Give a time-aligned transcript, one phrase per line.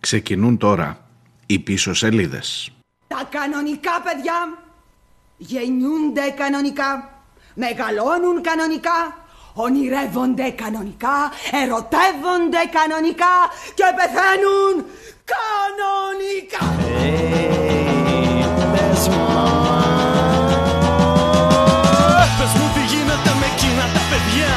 [0.00, 0.98] Ξεκινούν τώρα
[1.46, 2.70] οι πίσω σελίδες.
[3.06, 4.58] Τα κανονικά παιδιά
[5.36, 6.90] γεννιούνται κανονικά,
[7.54, 8.98] μεγαλώνουν κανονικά,
[9.54, 11.16] ονειρεύονται κανονικά,
[11.62, 13.34] ερωτεύονται κανονικά
[13.74, 14.74] και πεθαίνουν
[15.32, 16.64] κανονικά.
[22.38, 24.52] Πες μου τι γίνεται με εκείνα τα παιδιά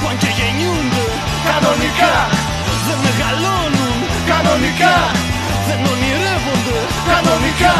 [0.00, 1.04] που αν και γεννιούνται
[1.46, 2.35] κανονικά δεν μεγαλώνουν
[4.82, 4.96] κανονικά!
[5.66, 6.78] Δεν ονειρεύονται.
[7.10, 7.76] Κανονικά!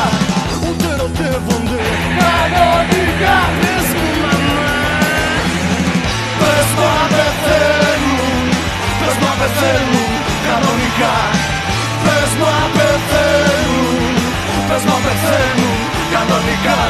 [0.65, 1.81] Ούτε ερωτεύονται.
[2.21, 3.37] Κανονικά!
[3.61, 4.71] Πες μου μαμά.
[6.41, 8.45] Πες μου αν πεθαίνουν
[9.01, 10.11] Πες μου αν πεθαίνουν
[10.49, 11.15] κανονικά!
[12.05, 14.15] Πες μου αν πεθαίνουν
[14.69, 15.79] Πες μου αν πεθαίνουν
[16.15, 16.81] κανονικά!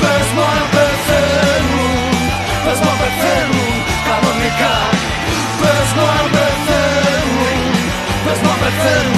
[0.00, 1.94] Πες μου αν πεθαίνουν
[2.64, 3.74] Πες μου αν πεθαίνουν
[4.08, 4.74] κανονικά!
[5.60, 7.60] Πες μου αν πεθαίνουν
[8.24, 9.17] Πες μου αν πεθαίνουν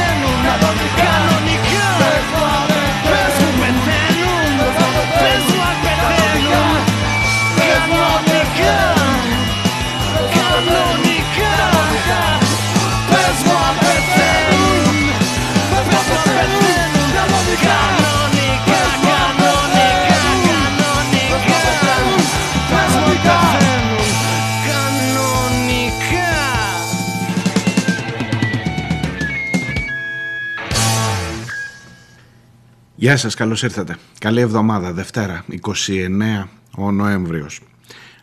[33.01, 33.97] Γεια σας, καλώς ήρθατε.
[34.19, 37.61] Καλή εβδομάδα, Δευτέρα, 29 ο Νοέμβριος.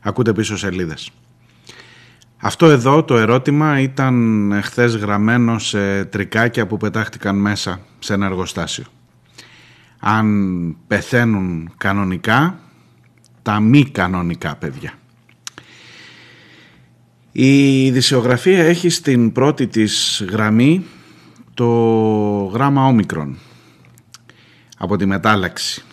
[0.03, 1.11] Ακούτε πίσω σελίδες.
[2.37, 8.85] Αυτό εδώ το ερώτημα ήταν χθες γραμμένο σε τρικάκια που πετάχτηκαν μέσα σε ένα εργοστάσιο.
[9.99, 12.59] Αν πεθαίνουν κανονικά,
[13.43, 14.93] τα μη κανονικά παιδιά.
[17.33, 20.85] Η ειδησιογραφία έχει στην πρώτη της γραμμή
[21.55, 21.67] το
[22.53, 23.39] γράμμα όμικρον
[24.79, 25.85] από τη μετάλλαξη,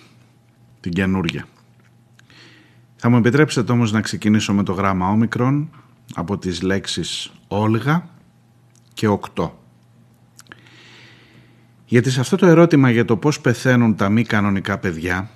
[0.79, 1.45] την καινούρια.
[2.95, 5.69] Θα μου επιτρέψετε όμως να ξεκινήσω με το γράμμα όμικρον
[6.15, 8.09] από τις λέξεις Όλγα
[8.93, 9.59] και οκτώ.
[11.85, 15.29] Γιατί σε αυτό το ερώτημα για το πώς πεθαίνουν τα μη κανονικά παιδιά,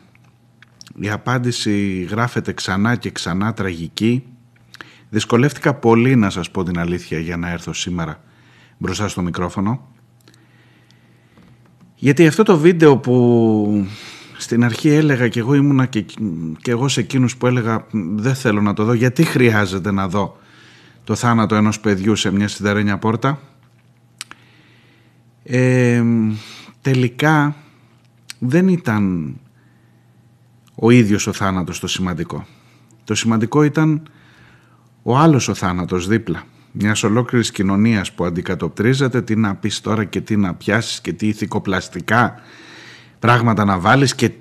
[0.95, 4.23] η απάντηση γράφεται ξανά και ξανά τραγική.
[5.09, 8.23] Δυσκολεύτηκα πολύ να σας πω την αλήθεια για να έρθω σήμερα
[8.77, 9.87] μπροστά στο μικρόφωνο.
[11.99, 13.87] Γιατί αυτό το βίντεο που
[14.37, 16.05] στην αρχή έλεγα και εγώ ήμουνα και,
[16.61, 20.37] και εγώ σε εκείνους που έλεγα δεν θέλω να το δω γιατί χρειάζεται να δω
[21.03, 23.39] το θάνατο ενός παιδιού σε μια σιδερένια πόρτα
[25.43, 26.03] ε,
[26.81, 27.55] τελικά
[28.39, 29.35] δεν ήταν
[30.75, 32.45] ο ίδιος ο θάνατος το σημαντικό.
[33.03, 34.03] Το σημαντικό ήταν
[35.03, 40.21] ο άλλος ο θάνατος δίπλα μιας ολόκληρης κοινωνίας που αντικατοπτρίζεται τι να πεις τώρα και
[40.21, 42.35] τι να πιάσεις και τι ηθικοπλαστικά
[43.19, 44.31] πράγματα να βάλεις και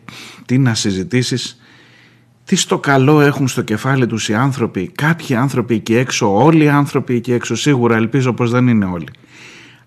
[0.46, 1.60] τι να συζητήσεις.
[2.44, 6.68] Τι στο καλό έχουν στο κεφάλι τους οι άνθρωποι κάποιοι άνθρωποι εκεί έξω όλοι οι
[6.68, 9.08] άνθρωποι εκεί έξω σίγουρα ελπίζω πως δεν είναι όλοι.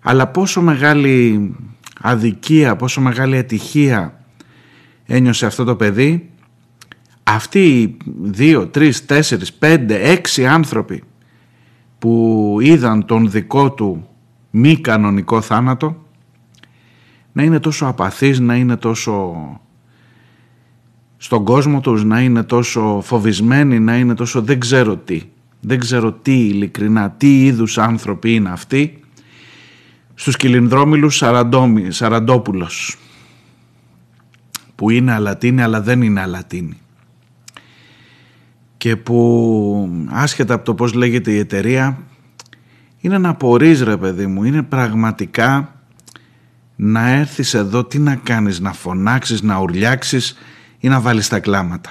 [0.00, 1.50] Αλλά πόσο μεγάλη
[2.00, 4.24] αδικία πόσο μεγάλη ατυχία
[5.06, 6.30] ένιωσε αυτό το παιδί
[7.22, 11.02] αυτοί οι δύο, τρεις, τέσσερις, πέντε, έξι άνθρωποι
[12.02, 14.08] που είδαν τον δικό του
[14.50, 16.06] μη κανονικό θάνατο
[17.32, 19.34] να είναι τόσο απαθείς, να είναι τόσο
[21.16, 25.22] στον κόσμο τους, να είναι τόσο φοβισμένοι, να είναι τόσο δεν ξέρω τι.
[25.60, 29.00] Δεν ξέρω τι ειλικρινά, τι είδους άνθρωποι είναι αυτοί
[30.14, 31.22] στους κυλινδρόμιλους
[31.88, 32.96] Σαραντόπουλος
[34.74, 36.81] που είναι αλατίνη αλλά δεν είναι αλατίνη
[38.82, 41.98] και που άσχετα από το πώς λέγεται η εταιρεία
[43.00, 45.74] είναι να απορείς ρε παιδί μου, είναι πραγματικά
[46.76, 50.38] να έρθεις εδώ τι να κάνεις, να φωνάξεις, να ουρλιάξεις
[50.78, 51.90] ή να βάλεις τα κλάματα.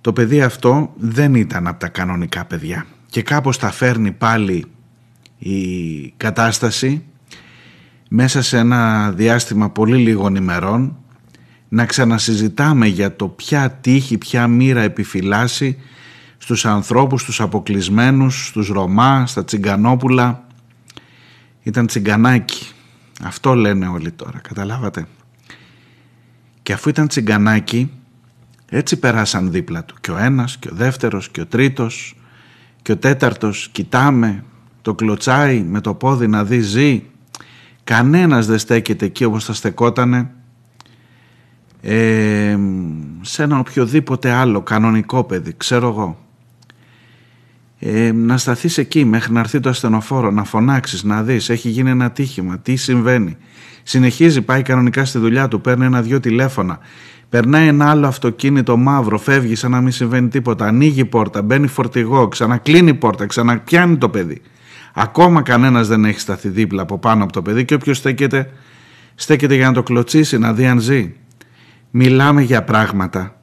[0.00, 4.64] Το παιδί αυτό δεν ήταν από τα κανονικά παιδιά και κάπως τα φέρνει πάλι
[5.38, 7.04] η κατάσταση
[8.08, 11.01] μέσα σε ένα διάστημα πολύ λίγων ημερών
[11.74, 15.78] να ξανασυζητάμε για το ποια τύχη, ποια μοίρα επιφυλάσσει
[16.38, 20.44] στους ανθρώπους, στους αποκλεισμένους, στους Ρωμά, στα Τσιγκανόπουλα.
[21.62, 22.66] Ήταν τσιγκανάκι.
[23.22, 25.06] Αυτό λένε όλοι τώρα, καταλάβατε.
[26.62, 27.90] Και αφού ήταν τσιγκανάκι,
[28.68, 29.94] έτσι περάσαν δίπλα του.
[30.00, 32.16] Και ο ένας, και ο δεύτερος, και ο τρίτος,
[32.82, 33.68] και ο τέταρτος.
[33.72, 34.44] Κοιτάμε,
[34.82, 37.02] το κλωτσάει με το πόδι να δει ζει.
[37.84, 40.30] Κανένας δεν στέκεται εκεί όπως θα στεκότανε
[41.82, 42.58] ε,
[43.20, 46.18] σε ένα οποιοδήποτε άλλο κανονικό παιδί, ξέρω εγώ.
[47.78, 51.90] Ε, να σταθείς εκεί μέχρι να έρθει το ασθενοφόρο, να φωνάξεις, να δεις, έχει γίνει
[51.90, 53.36] ένα τύχημα, τι συμβαίνει.
[53.82, 56.78] Συνεχίζει, πάει κανονικά στη δουλειά του, παίρνει ένα-δυο τηλέφωνα,
[57.32, 60.66] Περνάει ένα άλλο αυτοκίνητο μαύρο, φεύγει σαν να μην συμβαίνει τίποτα.
[60.66, 64.42] Ανοίγει πόρτα, μπαίνει φορτηγό, ξανακλίνει πόρτα, ξαναπιάνει το παιδί.
[64.94, 68.52] Ακόμα κανένας δεν έχει σταθεί δίπλα από πάνω από το παιδί και όποιος στέκεται,
[69.14, 71.14] στέκεται για να το κλωτσίσει, να δει αν ζει.
[71.94, 73.36] Μιλάμε για πράγματα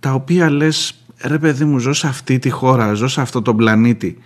[0.00, 3.56] τα οποία λες ρε παιδί μου ζω σε αυτή τη χώρα, ζω σε αυτό τον
[3.56, 4.18] πλανήτη.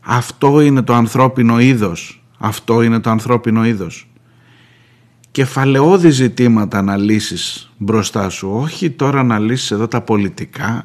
[0.00, 2.24] Αυτό είναι το ανθρώπινο είδος.
[2.38, 4.08] Αυτό είναι το ανθρώπινο είδος
[5.34, 8.50] κεφαλαιώδη ζητήματα να λύσεις μπροστά σου.
[8.52, 10.84] Όχι τώρα να λύσεις εδώ τα πολιτικά,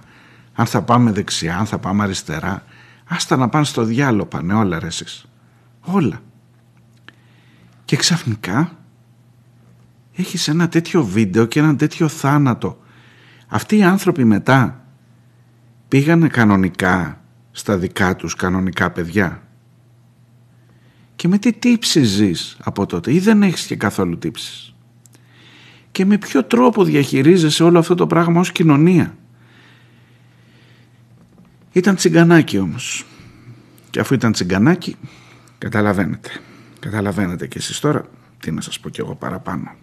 [0.54, 2.64] αν θα πάμε δεξιά, αν θα πάμε αριστερά.
[3.08, 5.26] Άστα να πάνε στο διάλογο πάνε όλα ρε εσείς.
[5.82, 6.22] Όλα.
[7.86, 8.72] Και ξαφνικά
[10.20, 12.80] έχεις ένα τέτοιο βίντεο και ένα τέτοιο θάνατο.
[13.48, 14.86] Αυτοί οι άνθρωποι μετά
[15.88, 17.22] πήγανε κανονικά
[17.52, 19.44] στα δικά τους κανονικά παιδιά.
[21.16, 24.76] Και με τι τύψεις ζεις από τότε ή δεν έχεις και καθόλου τύψεις;
[25.92, 29.18] Και με ποιο τρόπο διαχειρίζεσαι όλο αυτό το πράγμα ως κοινωνία;
[31.72, 33.06] Ήταν τσιγκανάκι όμως.
[33.90, 34.96] Και αφού ήταν τσιγκανάκι
[35.58, 36.30] καταλαβαίνετε.
[36.80, 38.06] Καταλαβαίνετε και εσείς τώρα
[38.40, 39.76] τι να σας πω κι εγώ παραπάνω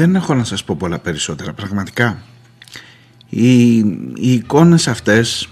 [0.00, 2.22] δεν έχω να σας πω πολλά περισσότερα πραγματικά.
[3.28, 5.48] Οι, οι εικόνες αυτές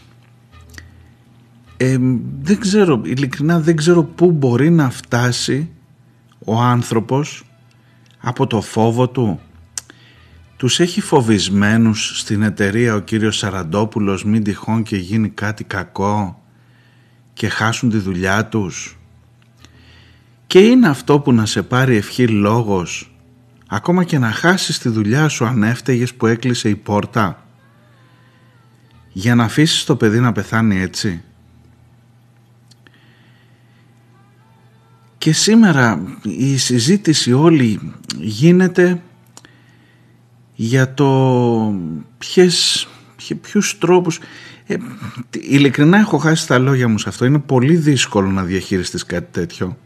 [1.76, 1.96] ε,
[2.42, 5.70] δεν ξέρω ειλικρινά δεν ξέρω πού μπορεί να φτάσει
[6.44, 7.44] ο άνθρωπος
[8.18, 9.40] από το φόβο του.
[10.56, 16.42] Τους έχει φοβισμένους στην εταιρεία ο κύριος Σαραντόπουλος μην τυχόν και γίνει κάτι κακό
[17.32, 18.98] και χάσουν τη δουλειά τους.
[20.46, 23.12] Και είναι αυτό που να σε πάρει ευχή λόγος
[23.68, 27.46] ακόμα και να χάσεις τη δουλειά σου αν έφταιγες που έκλεισε η πόρτα
[29.12, 31.22] για να αφήσεις το παιδί να πεθάνει έτσι.
[35.18, 39.02] Και σήμερα η συζήτηση όλη γίνεται
[40.54, 41.74] για το
[42.18, 42.88] ποιες,
[43.40, 44.20] ποιους τρόπους...
[44.66, 44.76] Ε,
[45.30, 47.24] ειλικρινά έχω χάσει τα λόγια μου σε αυτό.
[47.24, 49.76] Είναι πολύ δύσκολο να διαχειριστείς κάτι τέτοιο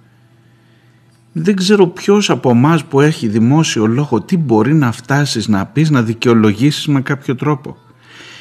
[1.32, 5.90] δεν ξέρω ποιος από εμάς που έχει δημόσιο λόγο τι μπορεί να φτάσεις να πεις,
[5.90, 7.76] να δικαιολογήσεις με κάποιο τρόπο.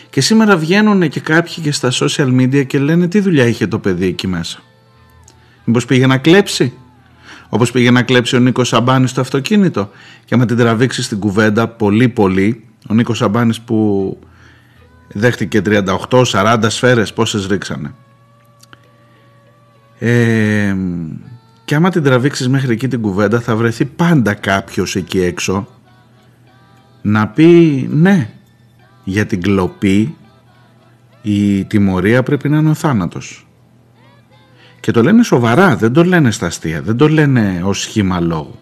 [0.09, 3.79] Και σήμερα βγαίνουν και κάποιοι και στα social media και λένε τι δουλειά είχε το
[3.79, 4.59] παιδί εκεί μέσα;
[5.63, 6.73] Μήπως πήγε να κλέψει;
[7.49, 9.89] Όπως πήγε να κλέψει ο Νίκος Σαμπάνης στο αυτοκίνητο.
[10.25, 12.65] Και με την τραβήξεις στην κουβέντα πολύ πολύ.
[12.89, 14.17] Ο Νίκος Σαμπάνης που
[15.07, 17.93] δέχτηκε 38-40 σφαίρες πόσες ρίξανε.
[19.99, 20.75] Ε,
[21.71, 25.67] και άμα την τραβήξεις μέχρι εκεί την κουβέντα θα βρεθεί πάντα κάποιος εκεί έξω
[27.01, 28.29] να πει ναι
[29.03, 30.15] για την κλοπή
[31.21, 33.47] η τιμωρία πρέπει να είναι ο θάνατος.
[34.79, 38.59] Και το λένε σοβαρά, δεν το λένε στα αστεία, δεν το λένε ως σχήμα λόγου.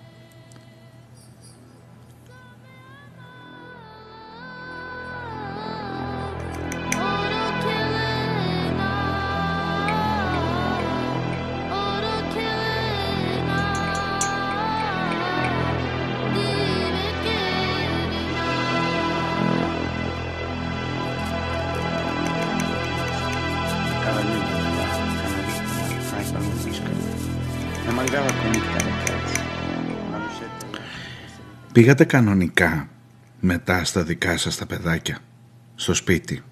[31.79, 32.89] Πήγατε κανονικά
[33.39, 35.19] μετά στα δικά σας τα παιδάκια,
[35.75, 36.43] στο σπίτι;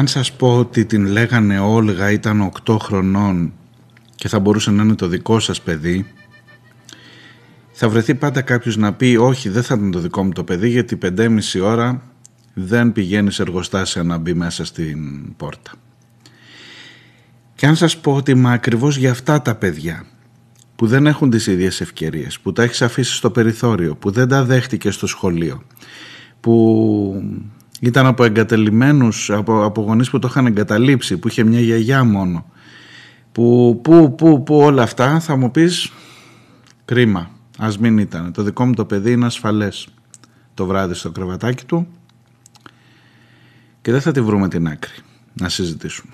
[0.00, 3.52] Αν σας πω ότι την λέγανε Όλγα ήταν 8 χρονών
[4.14, 6.06] και θα μπορούσε να είναι το δικό σας παιδί
[7.72, 10.68] θα βρεθεί πάντα κάποιος να πει όχι δεν θα ήταν το δικό μου το παιδί
[10.68, 12.02] γιατί 5,5 ώρα
[12.54, 14.98] δεν πηγαίνει σε εργοστάσια να μπει μέσα στην
[15.36, 15.72] πόρτα.
[17.54, 20.04] Και αν σας πω ότι μα ακριβώς για αυτά τα παιδιά
[20.76, 24.44] που δεν έχουν τις ίδιες ευκαιρίες, που τα έχεις αφήσει στο περιθώριο, που δεν τα
[24.44, 25.62] δέχτηκες στο σχολείο,
[26.40, 27.24] που
[27.80, 32.46] ήταν από εγκατελειμμένους, από, από γονείς που το είχαν εγκαταλείψει, που είχε μια γιαγιά μόνο,
[33.32, 35.92] που, που, που, που όλα αυτά θα μου πεις
[36.84, 38.32] κρίμα, ας μην ήταν.
[38.32, 39.88] Το δικό μου το παιδί είναι ασφαλές.
[40.54, 41.86] Το βράδυ στο κρεβατάκι του.
[43.82, 44.92] Και δεν θα τη βρούμε την άκρη.
[45.32, 46.12] Να συζητήσουμε.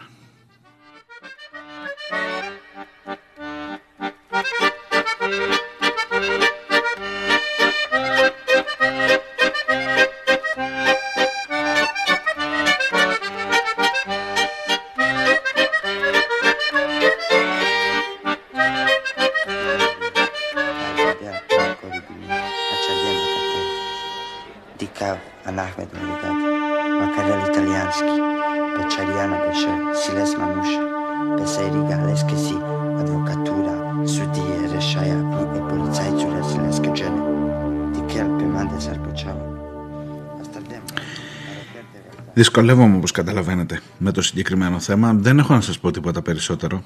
[42.56, 45.14] Δυσκολεύομαι όπως καταλαβαίνετε με το συγκεκριμένο θέμα.
[45.14, 46.84] Δεν έχω να σας πω τίποτα περισσότερο.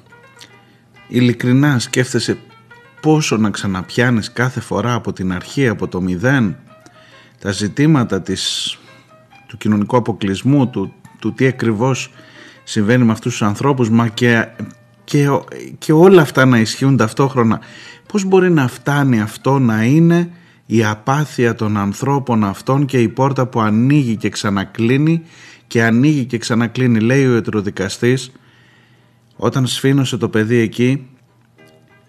[1.09, 2.39] Ειλικρινά σκέφτεσαι
[3.01, 6.57] πόσο να ξαναπιάνεις κάθε φορά από την αρχή, από το μηδέν,
[7.39, 8.79] τα ζητήματα της,
[9.47, 12.13] του κοινωνικού αποκλεισμού, του, του τι ακριβώς
[12.65, 14.49] συμβαίνει με αυτούς τους ανθρώπους, μα και,
[15.05, 15.29] και,
[15.79, 17.61] και όλα αυτά να ισχύουν ταυτόχρονα.
[18.13, 20.31] Πώς μπορεί να φτάνει αυτό να είναι
[20.67, 25.23] η απάθεια των ανθρώπων αυτών και η πόρτα που ανοίγει και ξανακλίνει
[25.71, 28.33] και ανοίγει και ξανακλίνει λέει ο ιατροδικαστής
[29.37, 31.09] όταν σφήνωσε το παιδί εκεί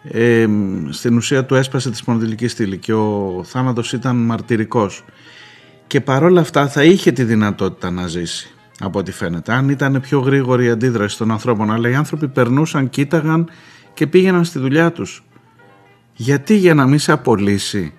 [0.03, 0.48] ε,
[0.89, 5.03] στην ουσία του έσπασε τη σπονδυλική στήλη και ο θάνατος ήταν μαρτυρικός
[5.88, 10.20] και παρόλα αυτά θα είχε τη δυνατότητα να ζήσει από ό,τι φαίνεται αν ήταν πιο
[10.20, 13.50] γρήγορη η αντίδραση των ανθρώπων αλλά οι άνθρωποι περνούσαν, κοίταγαν
[13.94, 15.24] και πήγαιναν στη δουλειά τους
[16.13, 17.94] γιατί για να μην σε απολύσει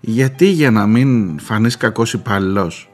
[0.00, 2.88] γιατί για να μην φανείς κακός υπάλληλος;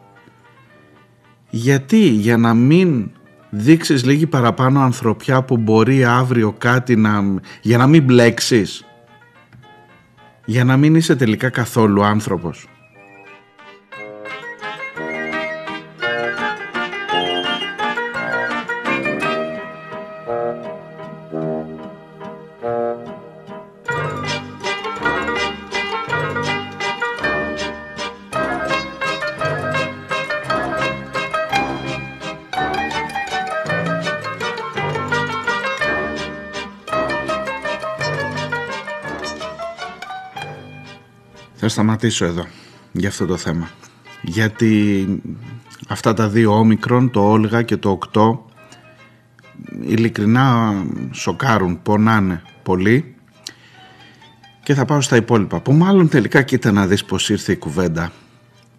[1.51, 3.11] Γιατί για να μην
[3.51, 7.23] δείξεις λίγη παραπάνω ανθρωπιά που μπορεί αύριο κάτι να...
[7.63, 8.85] για να μην μπλέξεις.
[10.45, 12.69] Για να μην είσαι τελικά καθόλου άνθρωπος.
[41.71, 42.47] Σταματήσω εδώ
[42.93, 43.71] για αυτό το θέμα.
[44.23, 45.07] Γιατί
[45.89, 48.39] αυτά τα δύο όμικρον, το Όλγα και το 8,
[49.81, 50.75] ειλικρινά
[51.13, 53.15] σοκάρουν, πονάνε πολύ
[54.63, 58.13] και θα πάω στα υπόλοιπα που μάλλον τελικά κοίτα να δεις πως ήρθε η κουβέντα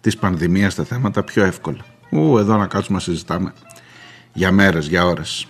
[0.00, 1.84] της πανδημίας στα θέματα πιο εύκολα.
[2.10, 3.52] Ού, εδώ να κάτσουμε να συζητάμε
[4.32, 5.46] για μέρες, για ώρες.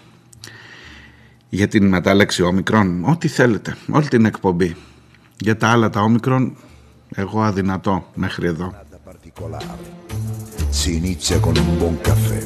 [1.49, 4.77] Για την μετάλλαξη όμικρον, ό,τι θέλετε, όλη την εκπομπή.
[5.39, 6.57] Για τα άλλα τα όμικρον
[7.15, 8.73] εγώ αδυνατό μέχρι εδώ.
[10.81, 12.41] Si inizia con un buon caffè.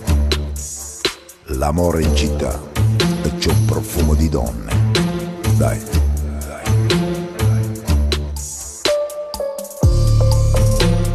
[1.61, 2.53] L'amore in città
[3.27, 4.73] e c'è un profumo di donne.
[5.61, 5.81] Dai.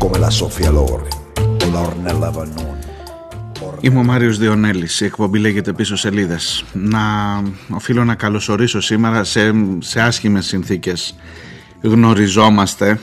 [0.01, 1.08] Come la Sofia Lore
[1.65, 2.79] o la Ornella Vannoni.
[3.79, 6.63] Είμαι ο Μάριος Διονέλης, η εκπομπή λέγεται πίσω σελίδες.
[6.74, 7.00] Να
[7.70, 11.15] οφείλω να καλωσορίσω σήμερα σε, σε άσχημες συνθήκες.
[11.81, 13.00] Γνωριζόμαστε,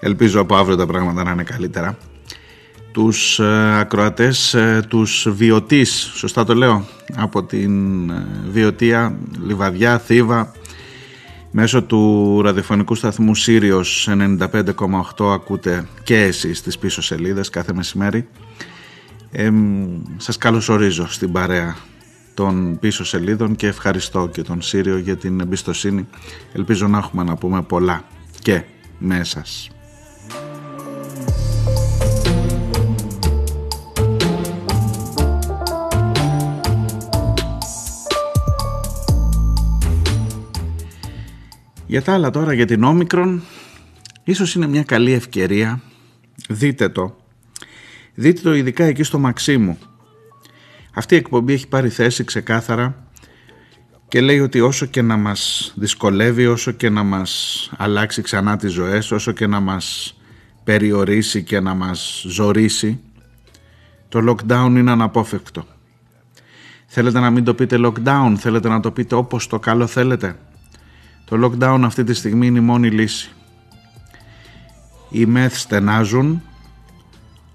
[0.00, 1.96] ελπίζω από αύριο τα πράγματα να είναι καλύτερα.
[2.92, 6.84] Τους ε, ακροατές ε, τους βιωτής σωστά το λέω
[7.16, 10.52] από την ε, βιωτία Λιβαδιά, Θήβα
[11.50, 18.28] μέσω του ραδιοφωνικού σταθμού Σύριος 95,8 ακούτε και εσείς τις πίσω σελίδες κάθε μεσημέρι.
[19.30, 19.52] Ε,
[20.16, 21.76] σας καλωσορίζω στην παρέα
[22.34, 26.06] των πίσω σελίδων και ευχαριστώ και τον Σύριο για την εμπιστοσύνη.
[26.52, 28.04] Ελπίζω να έχουμε να πούμε πολλά
[28.42, 28.62] και
[28.98, 29.70] με εσάς.
[41.88, 43.42] Για τα άλλα τώρα για την όμικρον
[44.24, 45.80] ίσως είναι μια καλή ευκαιρία
[46.48, 47.16] δείτε το
[48.14, 49.78] δείτε το ειδικά εκεί στο Μαξίμου
[50.94, 53.06] Αυτή η εκπομπή έχει πάρει θέση ξεκάθαρα
[54.08, 58.72] και λέει ότι όσο και να μας δυσκολεύει, όσο και να μας αλλάξει ξανά τις
[58.72, 60.16] ζωές, όσο και να μας
[60.64, 63.00] περιορίσει και να μας ζορίσει,
[64.08, 65.66] το lockdown είναι αναπόφευκτο.
[66.86, 70.36] Θέλετε να μην το πείτε lockdown, θέλετε να το πείτε όπως το καλό θέλετε.
[71.28, 73.30] Το lockdown αυτή τη στιγμή είναι η μόνη λύση.
[75.10, 76.42] Οι μεθ στενάζουν,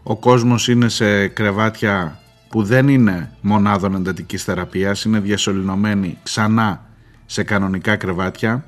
[0.04, 6.86] ο κόσμος είναι σε κρεβάτια που δεν είναι μονάδων εντατικής θεραπείας, είναι διασωληνωμένοι ξανά
[7.26, 8.66] σε κανονικά κρεβάτια.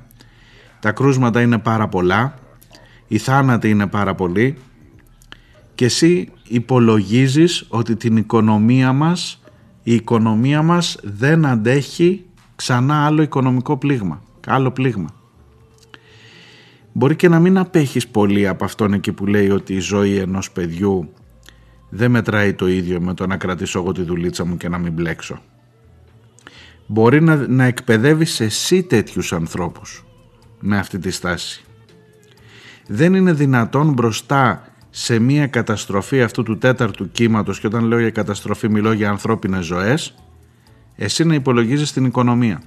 [0.80, 2.38] Τα κρούσματα είναι πάρα πολλά,
[3.06, 4.56] οι θάνατοι είναι πάρα πολλοί
[5.74, 9.42] και εσύ υπολογίζεις ότι την οικονομία μας,
[9.82, 12.24] η οικονομία μας δεν αντέχει
[12.56, 15.08] ξανά άλλο οικονομικό πλήγμα, άλλο πλήγμα.
[16.92, 20.50] Μπορεί και να μην απέχεις πολύ από αυτόν εκεί που λέει ότι η ζωή ενός
[20.50, 21.12] παιδιού
[21.88, 24.92] δεν μετράει το ίδιο με το να κρατήσω εγώ τη δουλίτσα μου και να μην
[24.92, 25.42] μπλέξω.
[26.86, 30.04] Μπορεί να, να εκπαιδεύεις εσύ τέτοιους ανθρώπους
[30.60, 31.64] με αυτή τη στάση.
[32.86, 38.10] Δεν είναι δυνατόν μπροστά σε μια καταστροφή αυτού του τέταρτου κύματος και όταν λέω για
[38.10, 40.14] καταστροφή μιλώ για ανθρώπινες ζωές
[40.96, 42.62] εσύ να υπολογίζεις την οικονομία.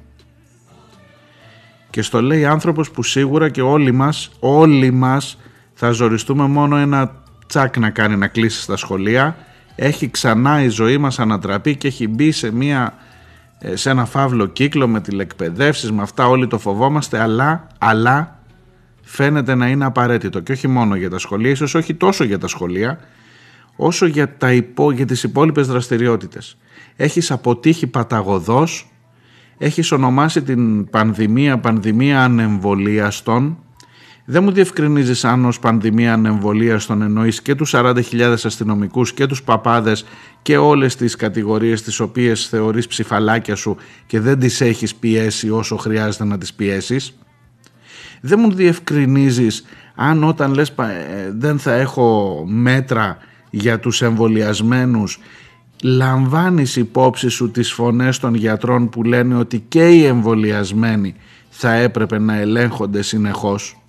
[1.89, 5.38] Και στο λέει άνθρωπος που σίγουρα και όλοι μας, όλοι μας
[5.73, 7.12] θα ζοριστούμε μόνο ένα
[7.47, 9.38] τσάκ να κάνει να κλείσει στα σχολεία.
[9.75, 12.93] Έχει ξανά η ζωή μας ανατραπεί και έχει μπει σε, μια,
[13.60, 18.39] ε, σε ένα φαύλο κύκλο με τηλεκπαιδεύσεις, με αυτά όλοι το φοβόμαστε, αλλά, αλλά
[19.02, 22.47] φαίνεται να είναι απαραίτητο και όχι μόνο για τα σχολεία, ίσως όχι τόσο για τα
[22.47, 22.99] σχολεία,
[23.75, 26.58] όσο για, τα υπό, για τις υπόλοιπες δραστηριότητες.
[26.95, 28.91] Έχεις αποτύχει παταγωδός,
[29.60, 33.58] έχεις ονομάσει την πανδημία πανδημία ανεμβολίαστον,
[34.32, 39.43] δεν μου διευκρινίζεις αν ως πανδημία ανεμβολία στον εννοείς και τους 40.000 αστυνομικούς και τους
[39.43, 40.06] παπάδες
[40.41, 45.78] και όλες τις κατηγορίες τις οποίες θεωρείς ψηφαλάκια σου και δεν τις έχεις πιέσει όσο
[45.78, 47.17] χρειάζεται να τις πιέσεις.
[48.22, 53.17] Δεν μου διευκρινίζεις αν όταν λες ε, δεν θα έχω μέτρα
[53.50, 55.19] για τους εμβολιασμένους,
[55.83, 61.15] λαμβάνεις υπόψη σου τις φωνές των γιατρών που λένε ότι και οι εμβολιασμένοι
[61.49, 63.81] θα έπρεπε να ελέγχονται συνεχώς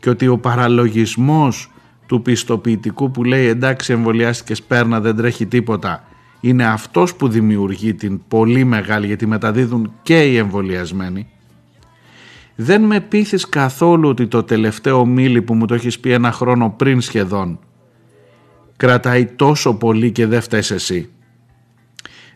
[0.00, 1.70] και ότι ο παραλογισμός
[2.06, 6.04] του πιστοποιητικού που λέει εντάξει εμβολιάστηκες σπέρνα δεν τρέχει τίποτα
[6.40, 11.28] είναι αυτός που δημιουργεί την πολύ μεγάλη γιατί μεταδίδουν και οι εμβολιασμένοι.
[12.54, 16.74] Δεν με πείθεις καθόλου ότι το τελευταίο μίλι που μου το έχεις πει ένα χρόνο
[16.76, 17.58] πριν σχεδόν
[18.78, 21.10] κρατάει τόσο πολύ και δεν φταίς εσύ.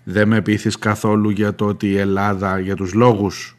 [0.04, 3.56] Δεν με πείθεις καθόλου για το ότι η Ελλάδα για τους λόγους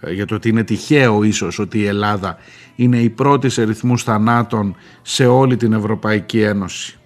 [0.00, 2.36] ε, για το ότι είναι τυχαίο ίσως ότι η Ελλάδα
[2.76, 6.98] είναι η πρώτη σε ρυθμούς θανάτων σε όλη την Ευρωπαϊκή Ένωση.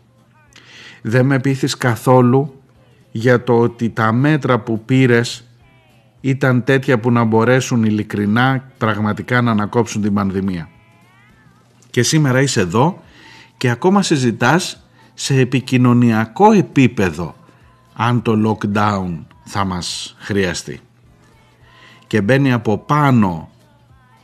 [1.03, 2.63] Δεν με πείθεις καθόλου
[3.11, 5.45] για το ότι τα μέτρα που πήρες
[6.21, 10.69] ήταν τέτοια που να μπορέσουν ειλικρινά πραγματικά να ανακόψουν την πανδημία.
[11.91, 13.03] Και σήμερα είσαι εδώ
[13.57, 14.88] και ακόμα συζητάς
[15.21, 17.35] σε επικοινωνιακό επίπεδο
[17.95, 20.81] αν το lockdown θα μας χρειαστεί.
[22.07, 23.49] Και μπαίνει από πάνω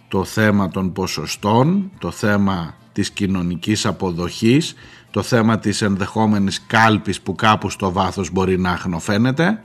[0.08, 4.74] το θέμα των ποσοστών, το θέμα της κοινωνικής αποδοχής,
[5.10, 9.60] το θέμα της ενδεχόμενης κάλπης που κάπου στο βάθος μπορεί να αχνοφαίνεται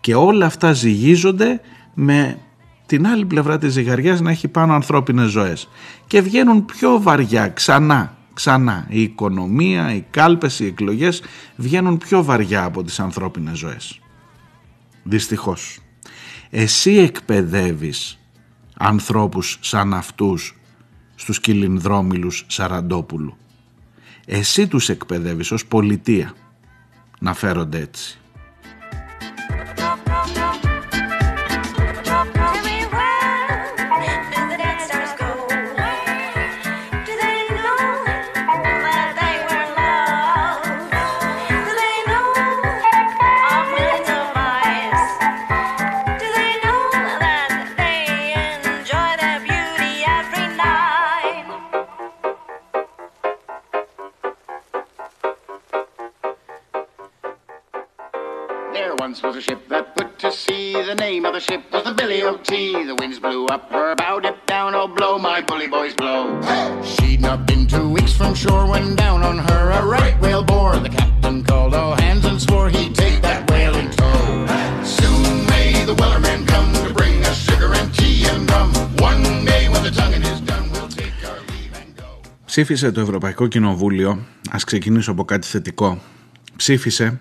[0.00, 1.60] και όλα αυτά ζυγίζονται
[1.94, 2.38] με
[2.86, 5.68] την άλλη πλευρά της ζυγαριάς να έχει πάνω ανθρώπινες ζωές.
[6.06, 11.22] Και βγαίνουν πιο βαριά ξανά ξανά η οικονομία, οι κάλπες, οι εκλογές
[11.56, 14.00] βγαίνουν πιο βαριά από τις ανθρώπινες ζωές
[15.02, 15.78] δυστυχώς
[16.50, 18.18] εσύ εκπαιδεύεις
[18.76, 20.56] ανθρώπους σαν αυτούς
[21.14, 23.36] στους κυλινδρόμιλους Σαραντόπουλου.
[24.26, 26.34] Εσύ τους εκπαιδεύεις ως πολιτεία
[27.20, 28.18] να φέρονται έτσι.
[82.58, 84.18] Ψήφισε το Ευρωπαϊκό Κοινοβούλιο,
[84.50, 86.00] ας ξεκινήσω από κάτι θετικό,
[86.56, 87.20] ψήφισε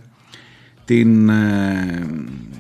[0.86, 2.08] την ε,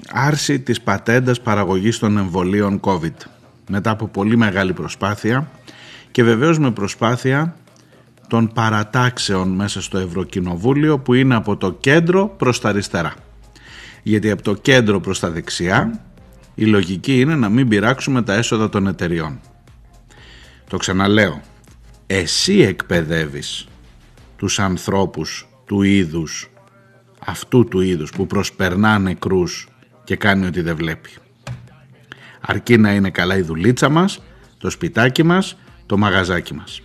[0.09, 3.13] άρση της πατέντας παραγωγής των εμβολίων COVID
[3.69, 5.51] μετά από πολύ μεγάλη προσπάθεια
[6.11, 7.55] και βεβαίως με προσπάθεια
[8.27, 13.13] των παρατάξεων μέσα στο Ευρωκοινοβούλιο που είναι από το κέντρο προς τα αριστερά.
[14.03, 15.99] Γιατί από το κέντρο προς τα δεξιά
[16.55, 19.39] η λογική είναι να μην πειράξουμε τα έσοδα των εταιριών.
[20.69, 21.41] Το ξαναλέω,
[22.07, 23.67] εσύ εκπαιδεύεις
[24.37, 26.49] τους ανθρώπους του είδους,
[27.25, 29.67] αυτού του είδους που προσπερνά νεκρούς
[30.03, 31.09] και κάνει ότι δεν βλέπει.
[32.41, 34.19] Αρκεί να είναι καλά η δουλίτσα μας,
[34.57, 36.81] το σπιτάκι μας, το μαγαζάκι μας.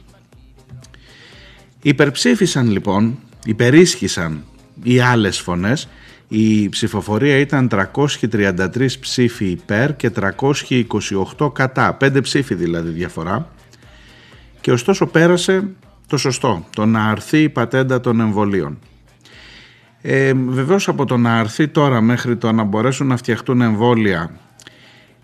[1.83, 4.45] Υπερψήφισαν λοιπόν, υπερίσχυσαν
[4.83, 5.89] οι άλλες φωνές,
[6.29, 10.11] η ψηφοφορία ήταν 333 ψήφοι υπέρ και
[11.39, 13.49] 328 κατά, 5 ψήφοι δηλαδή διαφορά
[14.63, 15.69] και ωστόσο πέρασε
[16.07, 18.79] το σωστό, το να αρθεί η πατέντα των εμβολίων.
[20.03, 24.31] Ε, βεβαίως από το να αρθεί τώρα μέχρι το να μπορέσουν να φτιαχτούν εμβόλια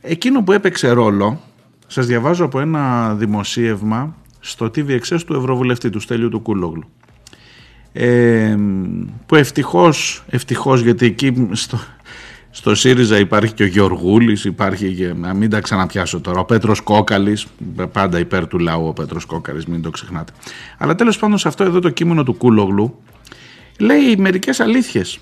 [0.00, 1.40] εκείνο που έπαιξε ρόλο
[1.86, 6.88] σας διαβάζω από ένα δημοσίευμα στο TVXS του Ευρωβουλευτή του Στέλιου του Κούλογλου
[7.92, 8.56] ε,
[9.26, 11.78] που ευτυχώς, ευτυχώς γιατί εκεί στο,
[12.58, 16.80] στο ΣΥΡΙΖΑ υπάρχει και ο Γεωργούλης, υπάρχει και, να μην τα ξαναπιάσω τώρα, ο Πέτρος
[16.80, 17.46] Κόκαλης,
[17.92, 20.32] πάντα υπέρ του λαού ο Πέτρος Κόκαλης, μην το ξεχνάτε.
[20.78, 23.02] Αλλά τέλος πάντων σε αυτό εδώ το κείμενο του Κούλογλου
[23.78, 25.18] λέει μερικές αλήθειες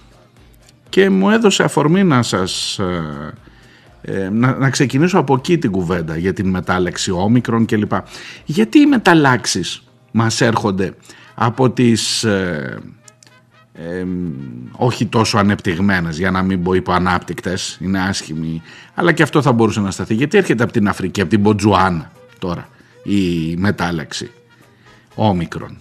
[0.88, 2.78] και μου έδωσε αφορμή να σας...
[2.78, 3.34] Ε,
[4.02, 7.92] ε, να, να ξεκινήσω από εκεί την κουβέντα για την μετάλλαξη όμικρον κλπ.
[8.44, 10.94] Γιατί οι μεταλλάξεις μας έρχονται
[11.34, 12.78] από τις ε,
[14.72, 18.62] όχι τόσο ανεπτυγμένες για να μην πω υποανάπτυκτες είναι άσχημοι
[18.94, 22.10] αλλά και αυτό θα μπορούσε να σταθεί γιατί έρχεται από την Αφρική από την Μποτζουάν
[22.38, 22.68] τώρα
[23.02, 24.30] η μετάλλαξη
[25.14, 25.76] όμικρον.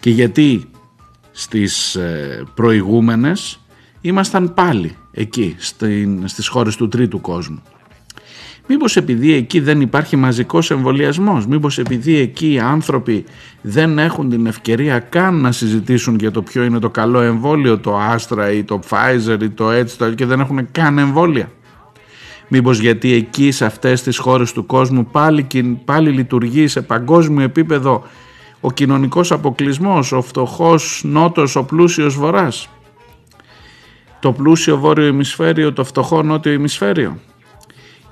[0.00, 0.70] Και γιατί
[1.32, 3.60] στις ε, προηγούμενες
[4.00, 7.62] ήμασταν πάλι εκεί στην, στις χώρες του τρίτου κόσμου.
[8.66, 13.24] Μήπως επειδή εκεί δεν υπάρχει μαζικός εμβολιασμός, μήπως επειδή εκεί οι άνθρωποι
[13.62, 17.98] δεν έχουν την ευκαιρία καν να συζητήσουν για το ποιο είναι το καλό εμβόλιο, το
[18.14, 21.50] Astra ή το Pfizer ή το έτσι και δεν έχουν καν εμβόλια.
[22.48, 25.46] Μήπως γιατί εκεί σε αυτές τις χώρες του κόσμου πάλι,
[25.84, 28.04] πάλι λειτουργεί σε παγκόσμιο επίπεδο
[28.60, 32.68] ο κοινωνικός αποκλεισμός, ο φτωχός νότος, ο πλούσιος βορράς.
[34.20, 37.18] Το πλούσιο βόρειο ημισφαίριο, το φτωχό νότιο ημισφαίριο.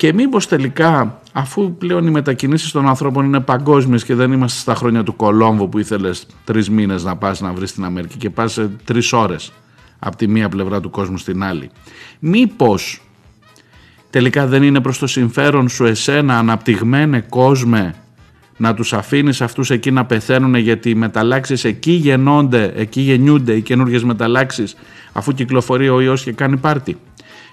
[0.01, 4.75] Και μήπως τελικά, αφού πλέον οι μετακινήσεις των ανθρώπων είναι παγκόσμιες και δεν είμαστε στα
[4.75, 8.53] χρόνια του Κολόμβου που ήθελες τρεις μήνες να πας να βρεις την Αμερική και πας
[8.53, 9.53] σε τρεις ώρες
[9.99, 11.71] από τη μία πλευρά του κόσμου στην άλλη.
[12.19, 13.03] Μήπως
[14.11, 17.95] τελικά δεν είναι προς το συμφέρον σου εσένα αναπτυγμένε κόσμε
[18.57, 23.61] να τους αφήνεις αυτούς εκεί να πεθαίνουν γιατί οι μεταλλάξεις εκεί γεννώνται, εκεί γεννιούνται οι
[23.61, 24.77] καινούργιες μεταλλάξεις
[25.13, 26.97] αφού κυκλοφορεί ο ιός και κάνει πάρτι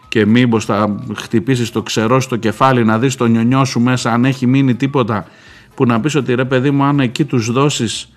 [0.08, 4.26] και μήπως θα χτυπήσεις το ξερό στο κεφάλι να δεις το νιονιό σου μέσα αν
[4.26, 5.26] έχει μείνει τίποτα
[5.76, 8.13] που να πεις ότι ρε παιδί μου αν εκεί τους δώσεις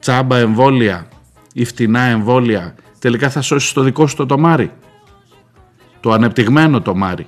[0.00, 1.08] τσάμπα εμβόλια
[1.52, 4.70] ή φτηνά εμβόλια τελικά θα σώσεις το δικό σου το τομάρι
[6.00, 7.26] το ανεπτυγμένο τομάρι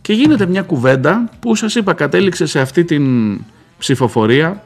[0.00, 3.04] και γίνεται μια κουβέντα που σας είπα κατέληξε σε αυτή την
[3.78, 4.62] ψηφοφορία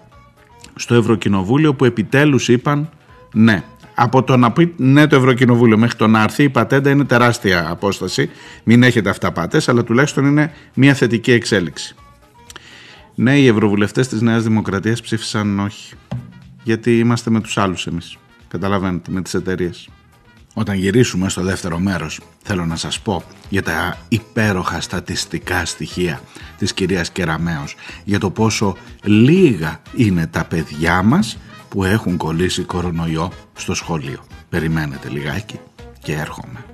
[0.75, 2.89] στο Ευρωκοινοβούλιο που επιτέλους είπαν
[3.33, 3.63] ναι
[3.95, 7.71] από το να πει ναι το Ευρωκοινοβούλιο μέχρι το να έρθει η πατέντα είναι τεράστια
[7.71, 8.31] απόσταση.
[8.65, 11.95] Μην έχετε αυταπάτε, αλλά τουλάχιστον είναι μια θετική εξέλιξη.
[13.15, 15.95] Ναι, οι ευρωβουλευτές της Νέας Δημοκρατίας ψήφισαν όχι.
[16.63, 18.17] Γιατί είμαστε με τους άλλους εμείς.
[18.49, 19.89] Καταλαβαίνετε, με τις εταιρείες.
[20.55, 26.21] Όταν γυρίσουμε στο δεύτερο μέρος θέλω να σας πω για τα υπέροχα στατιστικά στοιχεία
[26.59, 31.39] της κυρίας Κεραμέως για το πόσο λίγα είναι τα παιδιά μας
[31.75, 34.19] που έχουν κολλήσει κορονοϊό στο σχολείο.
[34.49, 35.61] Περιμένετε λιγάκι
[36.03, 36.65] και έρχομαι.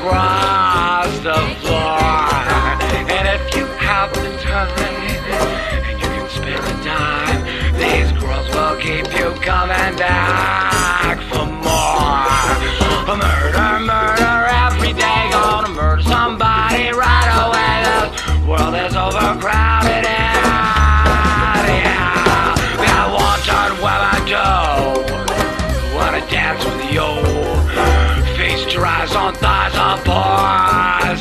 [0.00, 1.89] Across the floor.
[29.32, 30.00] Thighs of.
[30.06, 31.14] Oh,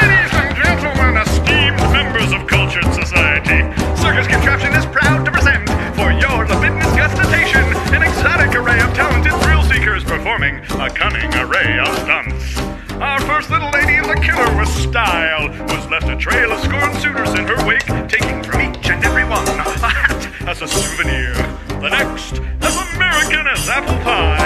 [0.00, 3.62] ladies and gentlemen, esteemed members of cultured society,
[4.00, 7.62] Circus Contraption is proud to present, for your libidinous gustitation,
[7.94, 12.58] an exotic array of talented thrill seekers performing a cunning array of stunts.
[12.98, 16.96] Our first little lady is a killer with style, who's left a trail of scorned
[16.96, 21.34] suitors in her wake, taking from each and every one a hat as a souvenir.
[21.80, 24.37] The next, as American as apple pie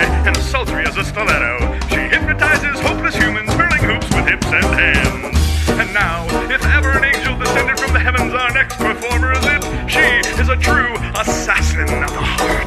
[0.70, 5.36] as a stiletto, she hypnotizes hopeless humans, hurling hoops with hips and hands.
[5.68, 9.90] And now, if ever an angel descended from the heavens, our next performer is it.
[9.90, 12.66] She is a true assassin of the heart.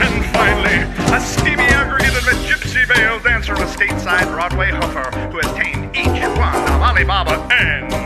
[0.00, 0.80] And finally,
[1.14, 6.56] a steamy, aggregated gypsy veil dancer, a stateside Broadway hoofer who has tamed each one
[6.72, 8.05] of Alibaba and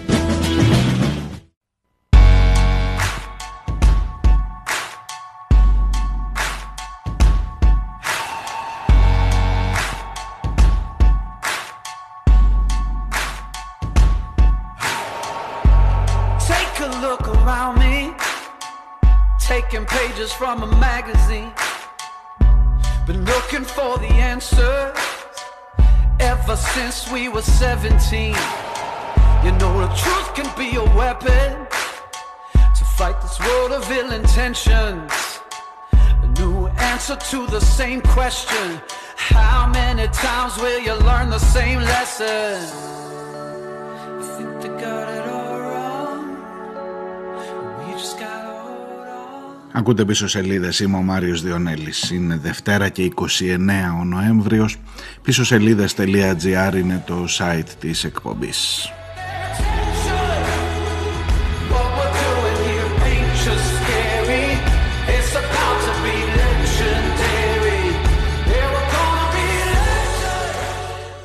[49.81, 52.11] Ακούτε πίσω σελίδες, είμαι ο Μάριος Διονέλης.
[52.11, 54.77] Είναι Δευτέρα και 29 ο Νοέμβριος.
[55.21, 58.91] Πίσω σελίδες.gr είναι το site της εκπομπής.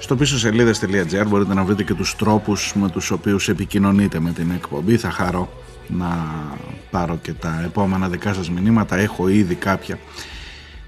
[0.07, 4.51] Στο πίσω σελίδες.gr μπορείτε να βρείτε και τους τρόπους με τους οποίους επικοινωνείτε με την
[4.51, 4.97] εκπομπή.
[4.97, 5.49] Θα χαρώ
[5.89, 6.25] να
[6.91, 8.97] πάρω και τα επόμενα δικά σας μηνύματα.
[8.97, 9.99] Έχω ήδη κάποια.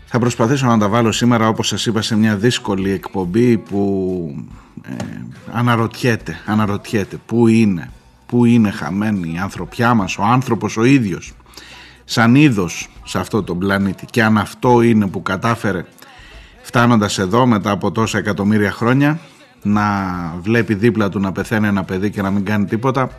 [0.05, 4.45] Θα προσπαθήσω να τα βάλω σήμερα όπως σας είπα σε μια δύσκολη εκπομπή που
[4.83, 4.95] ε,
[5.53, 7.91] αναρωτιέται, αναρωτιέται πού είναι,
[8.27, 11.33] πού είναι χαμένη η ανθρωπιά μας, ο άνθρωπος ο ίδιος
[12.05, 15.85] σαν είδος σε αυτό το πλανήτη και αν αυτό είναι που κατάφερε
[16.69, 19.21] φτάνοντας εδώ μετά από τόσα εκατομμύρια χρόνια
[19.63, 19.85] να
[20.41, 23.11] βλέπει δίπλα του να πεθαίνει ένα παιδί και να μην κάνει τίποτα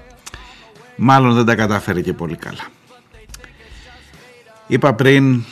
[0.95, 2.65] μάλλον δεν τα κατάφερε και πολύ καλά.
[4.67, 5.43] Είπα πριν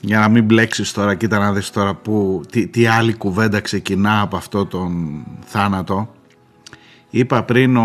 [0.00, 4.20] για να μην μπλέξεις τώρα κοίτα να δεις τώρα που, τι, τι άλλη κουβέντα ξεκινά
[4.20, 6.14] από αυτό τον θάνατο
[7.10, 7.76] Είπα πριν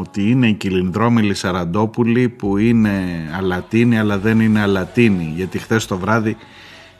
[0.00, 2.92] ότι είναι η κυλινδρόμηλη Σαραντόπουλη που είναι
[3.36, 6.36] αλατίνη αλλά δεν είναι αλατίνη γιατί χθες το βράδυ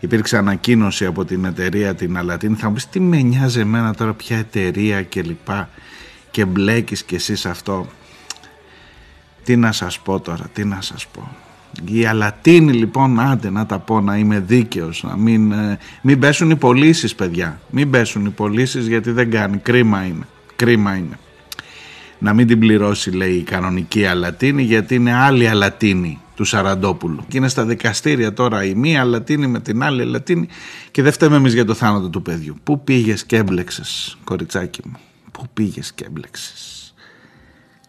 [0.03, 4.13] υπήρξε ανακοίνωση από την εταιρεία την Αλατίνη θα μου πεις τι με νοιάζει εμένα τώρα
[4.13, 5.69] ποια εταιρεία και λοιπά.
[6.31, 7.87] Και μπλέκεις και εσύ αυτό.
[9.45, 11.37] Τι να σας πω τώρα τι να σας πω.
[11.85, 16.51] Η Αλατίνη λοιπόν άντε να τα πω να είμαι δίκαιος να μην, ε, μην πέσουν
[16.51, 17.61] οι πωλήσεις, παιδιά.
[17.71, 19.57] Μην πέσουν οι πωλήσεις γιατί δεν κάνει.
[19.57, 20.27] Κρίμα είναι
[20.65, 21.19] κρίμα είναι.
[22.19, 27.25] Να μην την πληρώσει λέει η κανονική Αλατίνη γιατί είναι άλλη Αλατίνη του Σαραντόπουλου.
[27.29, 30.49] Και είναι στα δικαστήρια τώρα η μία Αλατίνη με την άλλη Αλατίνη
[30.91, 32.57] και δεν φταίμε εμείς για το θάνατο του παιδιού.
[32.63, 34.99] Πού πήγες και έμπλεξες κοριτσάκι μου;
[35.33, 36.95] Πού πήγες και έμπλεξες;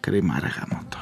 [0.00, 0.98] Κρίμα ρε γαμώτο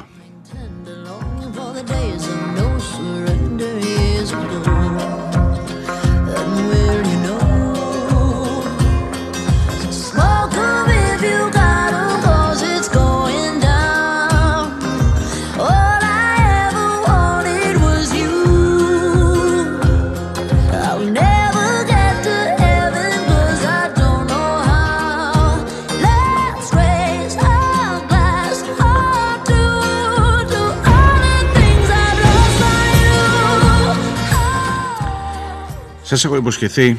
[36.12, 36.98] Σας έχω υποσχεθεί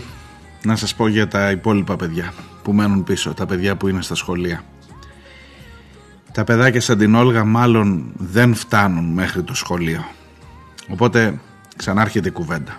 [0.64, 4.16] να σας πω για τα υπόλοιπα παιδιά που μένουν πίσω, τα παιδιά που είναι στα
[4.16, 4.64] σχολεία.
[6.32, 10.06] Τα παιδάκια σαν την Όλγα μάλλον δεν φτάνουν μέχρι το σχολείο.
[10.90, 11.40] Οπότε
[11.76, 12.78] ξανάρχεται η κουβέντα.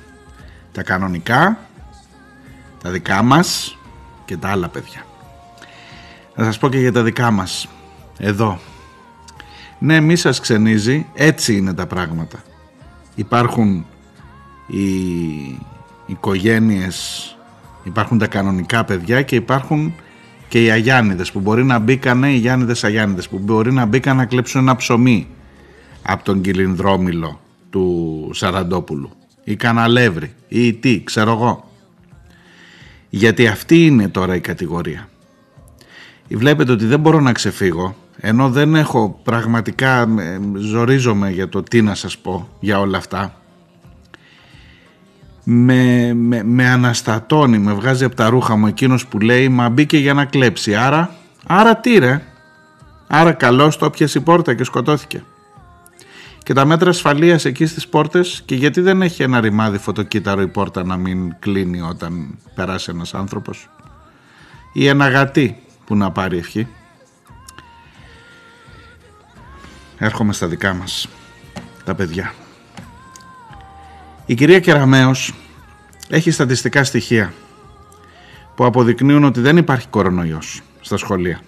[0.72, 1.58] Τα κανονικά,
[2.82, 3.78] τα δικά μας
[4.24, 5.06] και τα άλλα παιδιά.
[6.34, 7.68] Να σας πω και για τα δικά μας.
[8.18, 8.58] Εδώ.
[9.78, 12.42] Ναι, μη σας ξενίζει, έτσι είναι τα πράγματα.
[13.14, 13.86] Υπάρχουν
[14.66, 14.84] οι
[16.06, 17.28] οικογένειες,
[17.84, 19.94] υπάρχουν τα κανονικά παιδιά και υπάρχουν
[20.48, 24.24] και οι Αγιάννηδες που μπορεί να μπήκανε, οι Γιάννηδες Αγιάννηδες που μπορεί να μπήκαν να
[24.24, 25.28] κλέψουν ένα ψωμί
[26.02, 29.10] από τον κυλινδρόμηλο του Σαραντόπουλου
[29.44, 31.70] ή καναλεύρι ή τι, ξέρω εγώ.
[33.10, 35.08] Γιατί αυτή είναι τώρα η κατηγορία.
[36.28, 41.82] Βλέπετε ότι δεν μπορώ να ξεφύγω ενώ δεν έχω πραγματικά ε, ζορίζομαι για το τι
[41.82, 43.40] να σας πω για όλα αυτά
[45.44, 49.98] με, με, με αναστατώνει, με βγάζει από τα ρούχα μου εκείνος που λέει μα μπήκε
[49.98, 51.14] για να κλέψει άρα,
[51.46, 52.22] άρα τι ρε.
[53.06, 55.22] Άρα καλώς το έπιασε η πόρτα και σκοτώθηκε.
[56.42, 60.48] Και τα μέτρα ασφαλείας εκεί στις πόρτες και γιατί δεν έχει ένα ρημάδι φωτοκύτταρο η
[60.48, 63.70] πόρτα να μην κλείνει όταν περάσει ένας άνθρωπος;
[64.72, 66.68] Ή ένα γατί που να πάρει ευχή;
[69.98, 71.08] Έρχομαι στα δικά μας
[71.84, 72.32] τα παιδιά
[74.26, 75.34] η κυρία Κεραμέως
[76.08, 77.32] έχει στατιστικά στοιχεία
[78.54, 81.40] που αποδεικνύουν ότι δεν υπάρχει κορονοϊός στα σχολεία.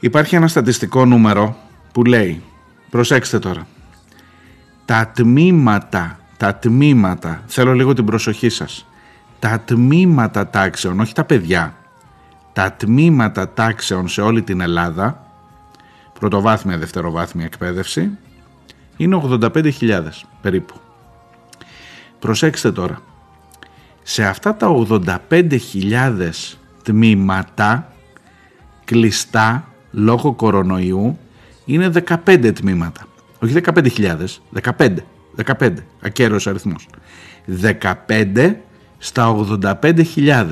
[0.00, 1.56] Υπάρχει ένα στατιστικό νούμερο
[1.92, 2.42] που λέει,
[2.90, 3.66] προσέξτε τώρα,
[4.84, 8.86] τα τμήματα, τα τμήματα, θέλω λίγο την προσοχή σας,
[9.38, 11.74] τα τμήματα τάξεων, όχι τα παιδιά,
[12.52, 15.26] τα τμήματα τάξεων σε όλη την Ελλάδα,
[16.18, 18.10] πρωτοβάθμια, δευτεροβάθμια εκπαίδευση,
[19.02, 20.02] είναι 85.000
[20.40, 20.74] περίπου.
[22.18, 22.98] Προσέξτε τώρα,
[24.02, 24.86] σε αυτά τα
[25.28, 26.30] 85.000
[26.82, 27.92] τμήματα
[28.84, 31.18] κλειστά λόγω κορονοϊού
[31.64, 31.92] είναι
[32.24, 33.06] 15 τμήματα.
[33.42, 34.16] Όχι 15.000,
[34.78, 34.96] 15,
[35.58, 36.88] 15, ακέρος αριθμός.
[37.46, 38.54] 15
[38.98, 40.46] στα 85.000.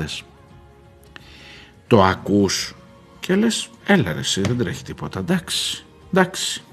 [1.87, 2.75] Το ακούς
[3.19, 6.63] και λες, έλα ρε εσύ, δεν τρέχει τίποτα, εντάξει, εντάξει.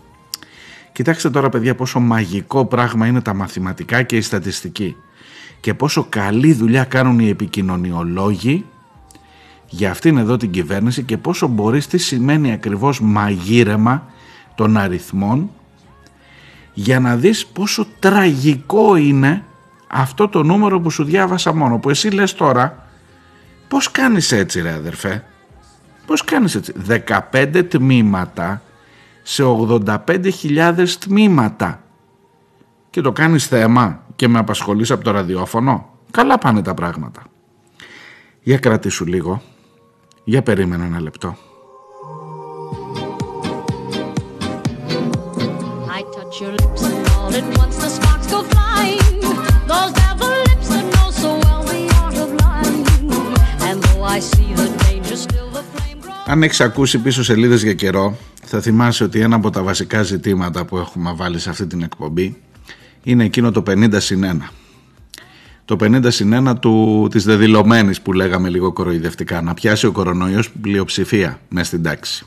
[0.99, 4.96] Κοιτάξτε τώρα παιδιά πόσο μαγικό πράγμα είναι τα μαθηματικά και η στατιστική
[5.61, 8.64] και πόσο καλή δουλειά κάνουν οι επικοινωνιολόγοι
[9.68, 14.07] για αυτήν εδώ την κυβέρνηση και πόσο μπορείς τι σημαίνει ακριβώς μαγείρεμα
[14.55, 15.51] των αριθμών
[16.74, 19.44] για να δεις πόσο τραγικό είναι
[19.88, 22.86] αυτό το νούμερο που σου διάβασα μόνο που εσύ λες τώρα
[23.68, 25.24] Πώς κάνεις έτσι ρε αδερφέ;
[26.07, 26.72] Πώς κάνεις έτσι;
[27.32, 28.62] 15 τμήματα
[29.30, 31.82] σε 85.000 τμήματα.
[32.90, 35.90] Και το κάνεις θέμα και με απασχολείς από το ραδιοφωνο.
[36.10, 37.22] Καλά πάνε τα πράγματα.
[38.42, 39.42] Για κρατήσου λίγο.
[40.24, 41.36] Για περίμενα ένα λεπτό.
[56.30, 60.64] Αν έχεις ακούσει πίσω σελίδες για καιρό, θα θυμάσαι ότι ένα από τα βασικά ζητήματα
[60.64, 62.36] που έχουμε βάλει σε αυτή την εκπομπή
[63.02, 64.48] είναι εκείνο το 50 συν 1.
[65.64, 69.42] Το 50 συν 1 του, της δεδηλωμένης που λέγαμε λίγο κοροϊδευτικά.
[69.42, 72.26] Να πιάσει ο κορονοϊός πλειοψηφία μέσα στην τάξη.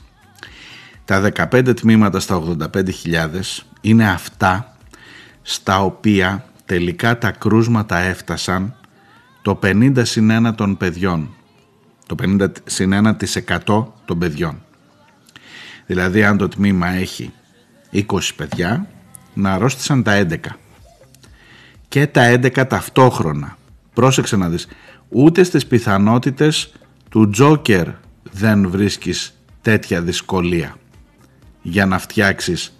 [1.04, 2.42] Τα 15 τμήματα στα
[2.72, 2.82] 85.000
[3.80, 4.76] είναι αυτά
[5.42, 8.74] στα οποία τελικά τα κρούσματα έφτασαν
[9.42, 11.28] το 50 συν 1 των παιδιών.
[12.14, 13.16] Το 50 συν
[13.66, 14.64] 1% των παιδιών.
[15.86, 17.32] Δηλαδή αν το τμήμα έχει
[17.92, 18.02] 20
[18.36, 18.86] παιδιά,
[19.34, 20.36] να αρρώστησαν τα 11.
[21.88, 23.56] Και τα 11 ταυτόχρονα.
[23.94, 24.68] Πρόσεξε να δεις.
[25.08, 26.72] Ούτε στις πιθανότητες
[27.08, 27.88] του Τζόκερ
[28.32, 30.76] δεν βρίσκεις τέτοια δυσκολία
[31.62, 32.78] για να φτιάξεις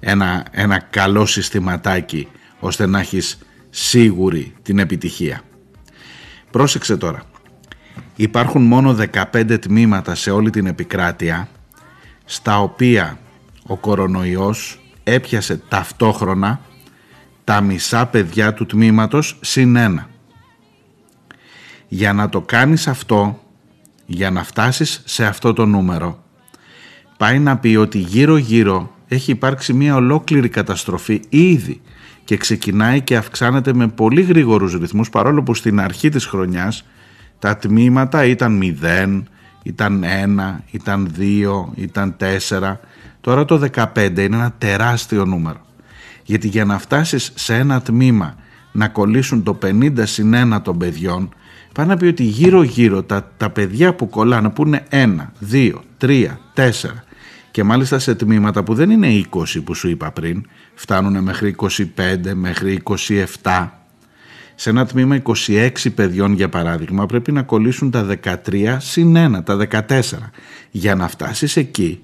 [0.00, 2.28] ένα, ένα καλό συστηματάκι
[2.60, 3.38] ώστε να έχεις
[3.70, 5.42] σίγουρη την επιτυχία.
[6.50, 7.29] Πρόσεξε τώρα.
[8.20, 8.96] Υπάρχουν μόνο
[9.32, 11.48] 15 τμήματα σε όλη την επικράτεια
[12.24, 13.18] στα οποία
[13.66, 16.60] ο κορονοϊός έπιασε ταυτόχρονα
[17.44, 20.08] τα μισά παιδιά του τμήματος συν ένα.
[21.88, 23.42] Για να το κάνεις αυτό,
[24.06, 26.22] για να φτάσεις σε αυτό το νούμερο,
[27.16, 31.80] πάει να πει ότι γύρω γύρω έχει υπάρξει μια ολόκληρη καταστροφή ήδη
[32.24, 36.84] και ξεκινάει και αυξάνεται με πολύ γρήγορους ρυθμούς παρόλο που στην αρχή της χρονιάς
[37.40, 39.22] τα τμήματα ήταν 0,
[39.62, 41.22] ήταν 1, ήταν 2,
[41.74, 42.16] ήταν
[42.50, 42.76] 4.
[43.20, 45.60] Τώρα το 15 είναι ένα τεράστιο νούμερο.
[46.24, 48.34] Γιατί για να φτάσεις σε ένα τμήμα
[48.72, 51.28] να κολλήσουν το 50 συν 1 των παιδιών
[51.74, 55.16] πάει να πει ότι γύρω γύρω τα, τα παιδιά που κολλάνε που είναι 1,
[55.52, 56.70] 2, 3, 4
[57.50, 61.76] και μάλιστα σε τμήματα που δεν είναι 20 που σου είπα πριν φτάνουν μέχρι 25,
[62.34, 62.82] μέχρι
[63.42, 63.68] 27
[64.60, 69.66] σε ένα τμήμα 26 παιδιών για παράδειγμα πρέπει να κολλήσουν τα 13 συν 1, τα
[69.88, 70.00] 14
[70.70, 72.02] για να φτάσεις εκεί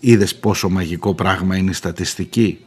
[0.00, 2.58] είδες πόσο μαγικό πράγμα είναι η στατιστική;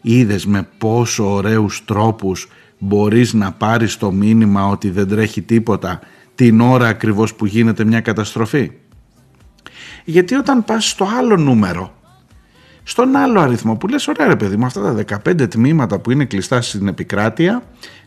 [0.00, 6.00] Είδες με πόσο ωραίους τρόπους μπορείς να πάρεις το μήνυμα ότι δεν τρέχει τίποτα
[6.34, 8.70] την ώρα ακριβώς που γίνεται μια καταστροφή;
[10.04, 11.94] Γιατί όταν πας στο άλλο νούμερο,
[12.82, 16.24] στον άλλο αριθμό που λες ωραία ρε παιδί μου αυτά τα 15 τμήματα που είναι
[16.24, 17.62] κλειστά στην επικράτεια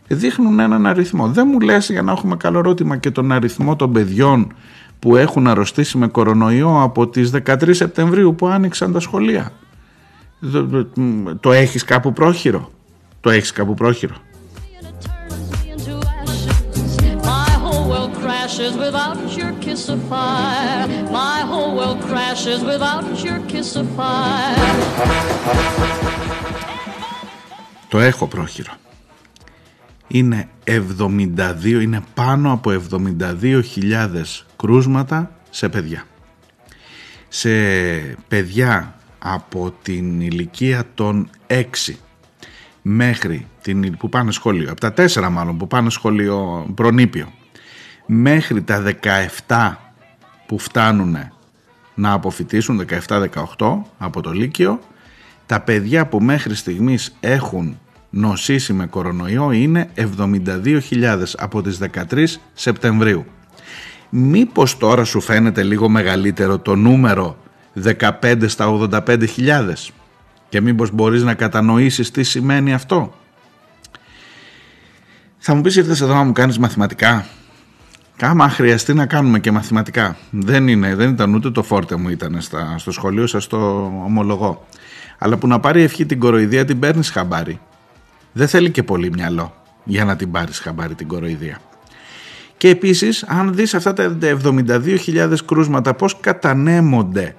[0.08, 1.26] δείχνουν έναν αριθμό.
[1.28, 4.52] Δεν μου λες για να έχουμε καλό ερώτημα και τον αριθμό των παιδιών
[4.98, 9.52] που έχουν αρρωστήσει με κορονοϊό από τις 13 Σεπτεμβρίου που άνοιξαν τα σχολεία.
[10.52, 10.86] Το,
[11.40, 12.70] το έχεις κάπου πρόχειρο;
[13.20, 14.14] Το έχεις κάπου πρόχειρο;
[15.76, 16.92] into ashes.
[17.34, 20.86] My whole world crashes without your kiss of fire.
[21.22, 24.56] My whole world crashes without your kiss of fire.
[27.88, 28.72] Το έχω πρόχειρο.
[30.08, 33.62] Είναι 72, είναι πάνω από 72.000
[34.56, 36.04] κρούσματα σε παιδιά.
[37.28, 37.50] Σε
[38.28, 41.62] παιδιά από την ηλικία των 6
[42.82, 47.32] μέχρι την, που πάνε σχολείο, από τα 4 μάλλον που πάνε σχολείο προνήπιο,
[48.06, 48.84] μέχρι τα
[49.46, 49.72] 17
[50.46, 51.16] που φτάνουν
[51.94, 54.80] να αποφυτίσουν, 17-18 από το Λύκειο,
[55.46, 57.78] τα παιδιά που μέχρι στιγμής έχουν
[58.16, 61.78] νοσήσει με κορονοϊό είναι 72.000 από τις
[62.10, 63.24] 13 Σεπτεμβρίου.
[64.08, 67.36] Μήπως τώρα σου φαίνεται λίγο μεγαλύτερο το νούμερο
[68.20, 69.26] 15 στα 85.000
[70.48, 73.14] και μήπως μπορείς να κατανοήσεις τι σημαίνει αυτό;
[75.38, 77.26] Θα μου πεις ήρθες εδώ να μου κάνεις μαθηματικά;
[78.16, 80.16] Κάμα χρειαστεί να κάνουμε και μαθηματικά.
[80.30, 83.56] Δεν, είναι, δεν ήταν ούτε το φόρτε μου ήταν στα, στο σχολείο σας το
[84.04, 84.66] ομολογώ.
[85.18, 87.60] Αλλά που να πάρει ευχή την κοροϊδία την παίρνεις χαμπάρι.
[88.36, 91.60] Δεν θέλει και πολύ μυαλό για να την πάρεις χαμπάρι την κοροϊδία.
[92.56, 97.34] Και επίσης αν δεις αυτά τα 72.000 κρούσματα πώς κατανέμονται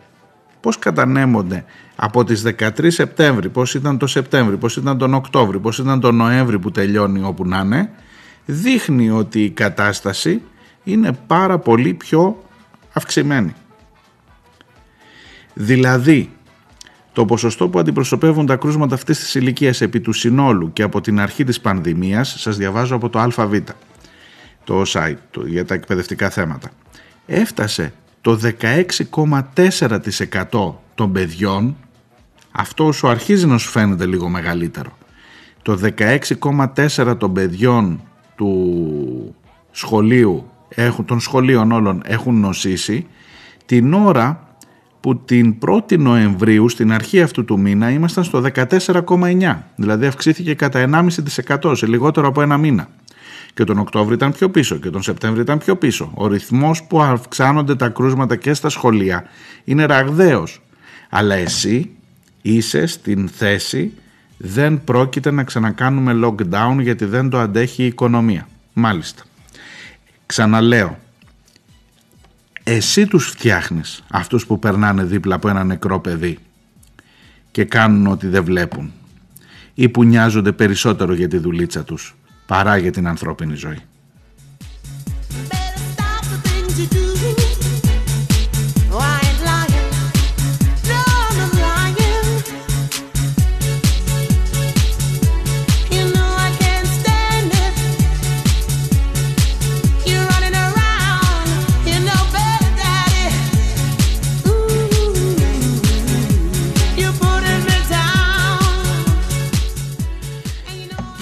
[0.60, 5.78] πώς κατανέμονται από τις 13 Σεπτέμβρη, πώς ήταν το Σεπτέμβρη, πώς ήταν τον Οκτώβρη, πώς
[5.78, 7.90] ήταν τον Νοέμβρη που τελειώνει όπου να είναι,
[8.46, 10.42] δείχνει ότι η κατάσταση
[10.84, 12.44] είναι πάρα πολύ πιο
[12.94, 13.54] αυξημένη.
[15.54, 16.37] Δηλαδή,
[17.18, 21.20] το ποσοστό που αντιπροσωπεύουν τα κρούσματα αυτής της ηλικίας επί του συνόλου και από την
[21.20, 23.56] αρχή της πανδημίας, σας διαβάζω από το ΑΒ.
[24.64, 26.70] το site του για τα εκπαιδευτικά θέματα.
[27.26, 31.76] Έφτασε το 16,4% των παιδιών,
[32.52, 34.98] αυτό σου αρχίζει να σου φαίνεται λίγο μεγαλύτερο,
[35.62, 38.02] το 16,4% των παιδιών
[38.36, 39.36] του
[39.72, 43.08] σχολείου, έχουν, των σχολείων όλων έχουν νοσήσει,
[43.66, 44.47] την ώρα
[45.00, 50.90] που την 1η Νοεμβρίου στην αρχή αυτού του μήνα ήμασταν στο 14,9 δηλαδή αυξήθηκε κατά
[51.62, 52.88] 1,5% σε λιγότερο από ένα μήνα
[53.58, 56.12] και τον Οκτώβριο ήταν πιο πίσω και τον Σεπτέμβριο ήταν πιο πίσω.
[56.14, 59.24] Ο ρυθμός που αυξάνονται τα κρούσματα και στα σχολεία
[59.64, 60.62] είναι ραγδαίος.
[61.10, 61.90] Αλλά εσύ
[62.42, 63.94] είσαι στην θέση
[64.38, 68.48] δεν πρόκειται να ξανακάνουμε lockdown γιατί δεν το αντέχει η οικονομία.
[68.74, 69.24] Μάλιστα.
[70.26, 70.98] Ξαναλέω,
[72.70, 76.38] εσύ τους φτιάχνεις αυτούς που περνάνε δίπλα από ένα νεκρό παιδί
[77.52, 78.92] και κάνουν ότι δεν βλέπουν
[79.74, 82.16] ή που νοιάζονται περισσότερο για τη δουλίτσα τους
[82.46, 83.82] παρά για την ανθρώπινη ζωή.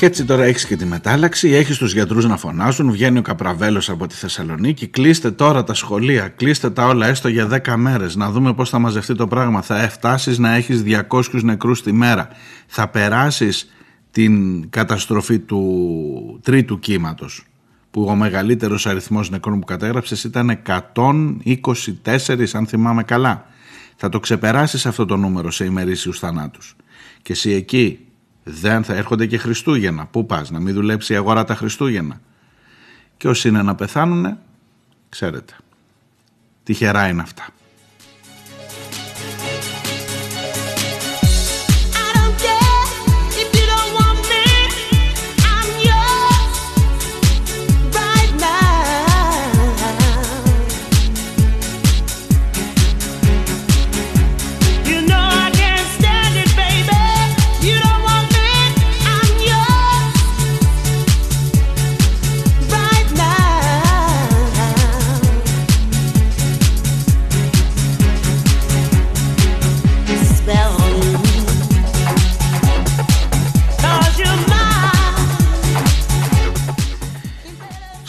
[0.06, 3.90] Και έτσι τώρα έχεις και τη μετάλλαξη, έχεις τους γιατρούς να φωνάζουν, βγαίνει ο Καπραβέλος
[3.90, 4.88] από τη Θεσσαλονίκη.
[4.88, 8.80] Κλείστε τώρα τα σχολεία, κλείστε τα όλα έστω για 10 μέρες, να δούμε πώς θα
[8.80, 9.62] μαζευτεί το πράγμα.
[9.62, 12.28] Θα φτάσει να έχεις 200 νεκρούς τη μέρα.
[12.68, 13.72] Θα περάσεις
[14.12, 17.46] την καταστροφή του τρίτου κύματος,
[17.92, 23.46] που ο μεγαλύτερος αριθμός νεκρών που κατέγραψες ήταν 124, αν θυμάμαι καλά.
[23.96, 26.76] Θα το ξεπεράσεις αυτό το νούμερο σε ημερήσιους θανάτους.
[27.22, 28.00] Και εσύ εκεί
[28.48, 30.06] δεν θα έρχονται και Χριστούγεννα.
[30.06, 32.22] Πού πας, να μην δουλέψει η αγορά τα Χριστούγεννα.
[33.18, 34.38] Και όσοι είναι να πεθάνουνε,
[35.10, 35.54] ξέρετε,
[36.64, 37.48] τυχερά είναι αυτά.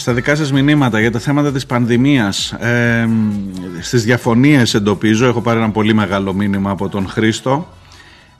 [0.07, 3.09] Στα δικά σας μηνύματα για τα θέματα της πανδημίας ε,
[3.81, 7.69] στις διαφωνίες εντοπίζω έχω πάρει ένα πολύ μεγάλο μήνυμα από τον Χρήστο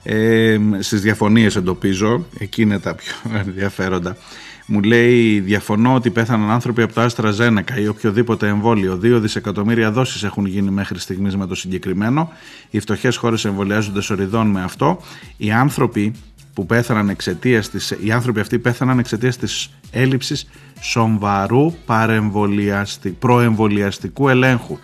[0.03, 3.13] ε, στις διαφωνίες εντοπίζω εκεί είναι τα πιο
[3.45, 4.17] ενδιαφέροντα
[4.65, 8.97] μου λέει διαφωνώ ότι πέθαναν άνθρωποι από το Άστρα Ζένεκα ή οποιοδήποτε εμβόλιο.
[8.97, 12.31] Δύο δισεκατομμύρια δόσεις έχουν γίνει μέχρι στιγμής με το συγκεκριμένο.
[12.69, 15.01] Οι φτωχές χώρες εμβολιάζονται σοριδών με αυτό.
[15.37, 16.13] Οι άνθρωποι
[16.57, 20.47] που πέθαναν εξαιτίας της, οι άνθρωποι αυτοί πέθαναν εξαιτίας της έλλειψης
[20.81, 24.77] σοβαρού παρεμβολιαστι, προεμβολιαστικού ελέγχου.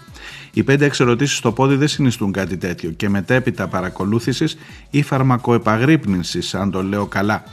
[0.53, 4.57] Οι 5-6 ερωτήσει στο πόδι δεν συνιστούν κάτι τέτοιο και μετέπειτα παρακολούθησης
[4.89, 7.43] ή φαρμακοεπαγρύπνησης, αν το λέω καλά.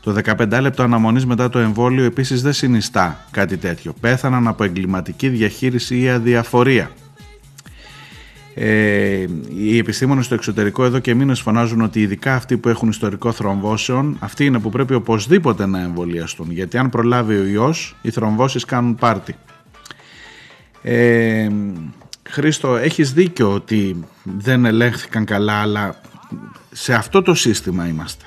[0.00, 3.94] Το 15 λεπτό αναμονής μετά το εμβόλιο επίσης δεν συνιστά κάτι τέτοιο.
[4.00, 6.90] Πέθαναν από εγκληματική διαχείριση ή αδιαφορία.
[8.54, 9.26] Ε,
[9.56, 14.16] οι επιστήμονες στο εξωτερικό εδώ και μήνες φωνάζουν ότι ειδικά αυτοί που έχουν ιστορικό θρομβώσεων
[14.20, 18.94] αυτοί είναι που πρέπει οπωσδήποτε να εμβολιαστούν γιατί αν προλάβει ο ιός οι θρομβώσεις κάνουν
[18.94, 19.34] πάρτι.
[20.82, 21.48] Ε,
[22.28, 26.00] Χρήστο έχεις δίκιο ότι δεν ελέγχθηκαν καλά αλλά
[26.72, 28.24] σε αυτό το σύστημα είμαστε.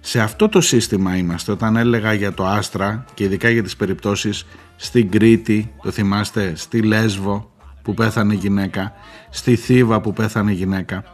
[0.00, 4.46] Σε αυτό το σύστημα είμαστε όταν έλεγα για το Άστρα και ειδικά για τις περιπτώσεις
[4.76, 7.53] στην Κρήτη, το θυμάστε, στη Λέσβο
[7.84, 8.92] που πέθανε γυναίκα,
[9.30, 11.04] στη Θήβα που πέθανε γυναίκα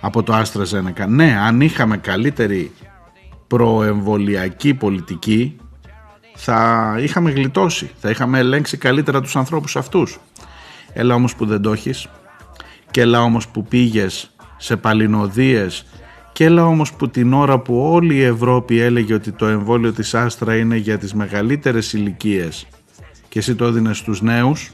[0.00, 1.06] από το Άστρα Ζένεκα.
[1.06, 2.72] Ναι, αν είχαμε καλύτερη
[3.46, 5.56] προεμβολιακή πολιτική
[6.34, 10.20] θα είχαμε γλιτώσει, θα είχαμε ελέγξει καλύτερα τους ανθρώπους αυτούς.
[10.92, 12.08] Έλα όμως που δεν το έχεις
[12.90, 15.86] και έλα όμως που πήγες σε παλινοδίες
[16.32, 20.14] και έλα όμως που την ώρα που όλη η Ευρώπη έλεγε ότι το εμβόλιο της
[20.14, 22.66] Άστρα είναι για τις μεγαλύτερες ηλικίες
[23.28, 24.72] και εσύ το έδινες στους νέους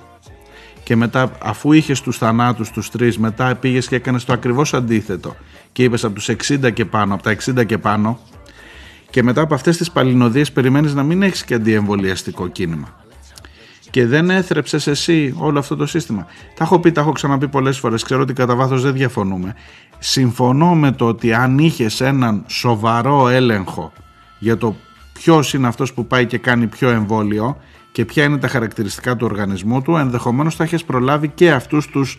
[0.83, 5.37] και μετά αφού είχες τους θανάτους τους τρεις μετά πήγες και έκανες το ακριβώς αντίθετο
[5.73, 8.19] και είπες από τους 60 και πάνω, από τα 60 και πάνω
[9.11, 13.01] και μετά από αυτές τις παλινοδίες περιμένεις να μην έχεις και αντιεμβολιαστικό κίνημα
[13.91, 16.27] και δεν έθρεψες εσύ όλο αυτό το σύστημα.
[16.55, 18.03] Τα έχω πει, τα έχω ξαναπεί πολλές φορές.
[18.03, 19.55] Ξέρω ότι κατά βάθος δεν διαφωνούμε.
[19.99, 23.93] Συμφωνώ με το ότι αν είχες έναν σοβαρό έλεγχο
[24.39, 24.77] για το
[25.13, 27.57] ποιος είναι αυτός που πάει και κάνει πιο εμβόλιο
[27.93, 32.19] και ποια είναι τα χαρακτηριστικά του οργανισμού του, ενδεχομένως θα έχεις προλάβει και αυτούς τους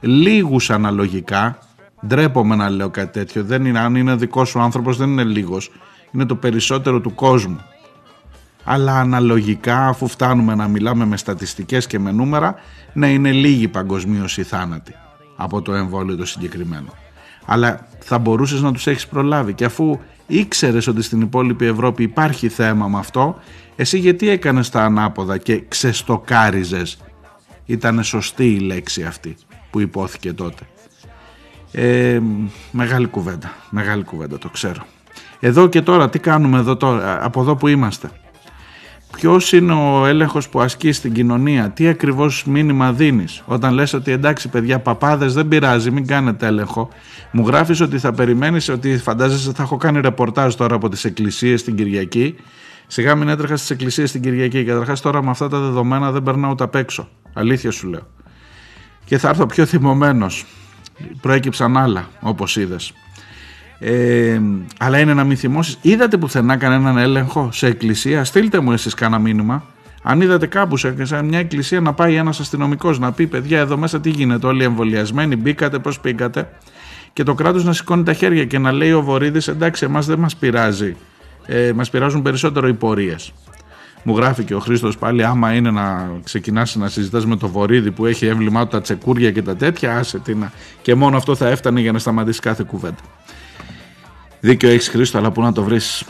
[0.00, 1.58] λίγους αναλογικά,
[2.06, 5.70] ντρέπομαι να λέω κάτι τέτοιο, δεν είναι, αν είναι δικός σου άνθρωπος δεν είναι λίγος,
[6.12, 7.60] είναι το περισσότερο του κόσμου.
[8.64, 12.54] Αλλά αναλογικά αφού φτάνουμε να μιλάμε με στατιστικές και με νούμερα,
[12.92, 14.94] να είναι λίγοι παγκοσμίως οι θάνατοι
[15.36, 17.03] από το εμβόλιο το συγκεκριμένο.
[17.44, 22.48] Αλλά θα μπορούσες να τους έχεις προλάβει και αφού ήξερες ότι στην υπόλοιπη Ευρώπη υπάρχει
[22.48, 23.38] θέμα με αυτό,
[23.76, 26.98] εσύ γιατί έκανες τα ανάποδα και ξεστοκάριζες;
[27.66, 29.36] Ήταν σωστή η λέξη αυτή
[29.70, 30.62] που υπόθηκε τότε.
[31.72, 32.20] Ε,
[32.70, 34.86] μεγάλη κουβέντα, μεγάλη κουβέντα το ξέρω.
[35.40, 38.10] Εδώ και τώρα, τι κάνουμε εδώ τώρα, από εδώ που είμαστε;
[39.16, 44.12] Ποιος είναι ο έλεγχος που ασκείς στην κοινωνία, τι ακριβώς μήνυμα δίνεις; Όταν λες ότι
[44.12, 46.88] εντάξει, παιδιά, παπάδες δεν πειράζει, μην κάνετε έλεγχο.
[47.30, 51.62] Μου γράφεις ότι θα περιμένεις, ότι φαντάζεσαι θα έχω κάνει ρεπορτάζ τώρα από τις εκκλησίες
[51.62, 52.34] την Κυριακή.
[52.86, 54.64] Σιγά μην έτρεχα στις εκκλησίες την Κυριακή.
[54.64, 57.08] Καταρχάς τώρα με αυτά τα δεδομένα δεν περνάω ούτε απ' έξω.
[57.32, 58.06] Αλήθεια σου λέω.
[59.04, 60.44] Και θα έρθω πιο θυμωμένος.
[61.20, 62.92] Προέκυψαν άλλα, όπως είδες.
[63.78, 64.40] Ε,
[64.78, 65.78] αλλά είναι να μην θυμώσεις.
[65.82, 69.64] Είδατε πουθενά κανέναν έλεγχο σε εκκλησία; Στείλτε μου εσείς κάνα μήνυμα.
[70.02, 73.76] Αν είδατε κάπου σε, σε μια εκκλησία να πάει ένας αστυνομικός να πει: Παιδιά, εδώ
[73.76, 76.48] μέσα τι γίνεται, Όλοι εμβολιασμένοι, μπήκατε, πώς πήγατε.
[77.12, 80.18] Και το κράτος να σηκώνει τα χέρια και να λέει ο Βορύδης: Εντάξει, εμάς δεν
[80.18, 80.96] μας πειράζει.
[81.46, 83.32] Ε, μας πειράζουν περισσότερο οι πορείες.
[84.02, 87.90] Μου γράφει και ο Χρήστος πάλι: Άμα είναι να ξεκινάς να συζητάς με το Βορύδη
[87.90, 90.52] που έχει έβλημά του τα τσεκούρια και τα τέτοια, άσε τι να.
[90.82, 93.02] Και μόνο αυτό θα έφτανε για να σταματήσει κάθε κουβέντα.
[94.44, 96.04] Δίκιο έχεις Χρήστο, αλλά πού να το βρεις.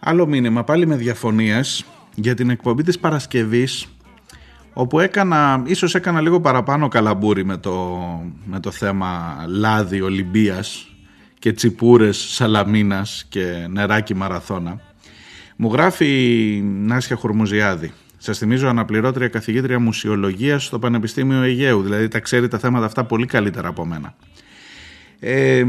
[0.00, 1.84] Άλλο μήνυμα πάλι με διαφωνίες
[2.14, 3.86] για την εκπομπή της Παρασκευής
[4.72, 7.98] όπου έκανα, ίσως έκανα λίγο παραπάνω καλαμπούρι με το,
[8.44, 10.93] με το θέμα λάδι Ολυμπίας
[11.44, 14.80] και τσιπούρες σαλαμίνας και νεράκι μαραθώνα.
[15.56, 17.92] Μου γράφει η Νάσια Χουρμουζιάδη.
[18.18, 23.26] Σας θυμίζω αναπληρώτρια καθηγήτρια μουσιολογίας στο Πανεπιστήμιο Αιγαίου, δηλαδή τα ξέρει τα θέματα αυτά πολύ
[23.26, 24.14] καλύτερα από μένα.
[25.20, 25.64] Ε,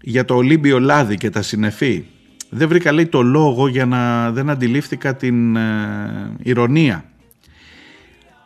[0.00, 2.06] για το Ολύμπιο Λάδι και τα συνεφή.
[2.50, 7.04] Δεν βρήκα λέει το λόγο για να δεν αντιλήφθηκα την ε, ηρωνία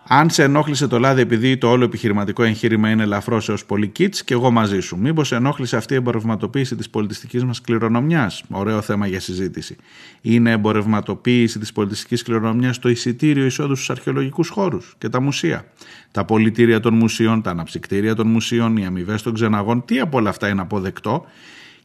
[0.08, 4.24] αν σε ενόχλησε το λάδι επειδή το όλο επιχειρηματικό εγχείρημα είναι ελαφρώς έως πολύ κίτς,
[4.24, 4.98] και εγώ μαζί σου.
[4.98, 9.76] Μήπως ενόχλησε αυτή η εμπορευματοποίηση της πολιτιστικής μας κληρονομιάς; Ωραίο θέμα για συζήτηση.
[10.20, 15.64] Είναι εμπορευματοποίηση της πολιτιστικής κληρονομιάς το εισιτήριο εισόδου στους αρχαιολογικούς χώρους και τα μουσεία.
[16.10, 20.30] Τα πολιτήρια των μουσείων, τα αναψυκτήρια των μουσείων, οι αμοιβές των ξεναγών, τι από όλα
[20.30, 21.26] αυτά είναι αποδεκτό;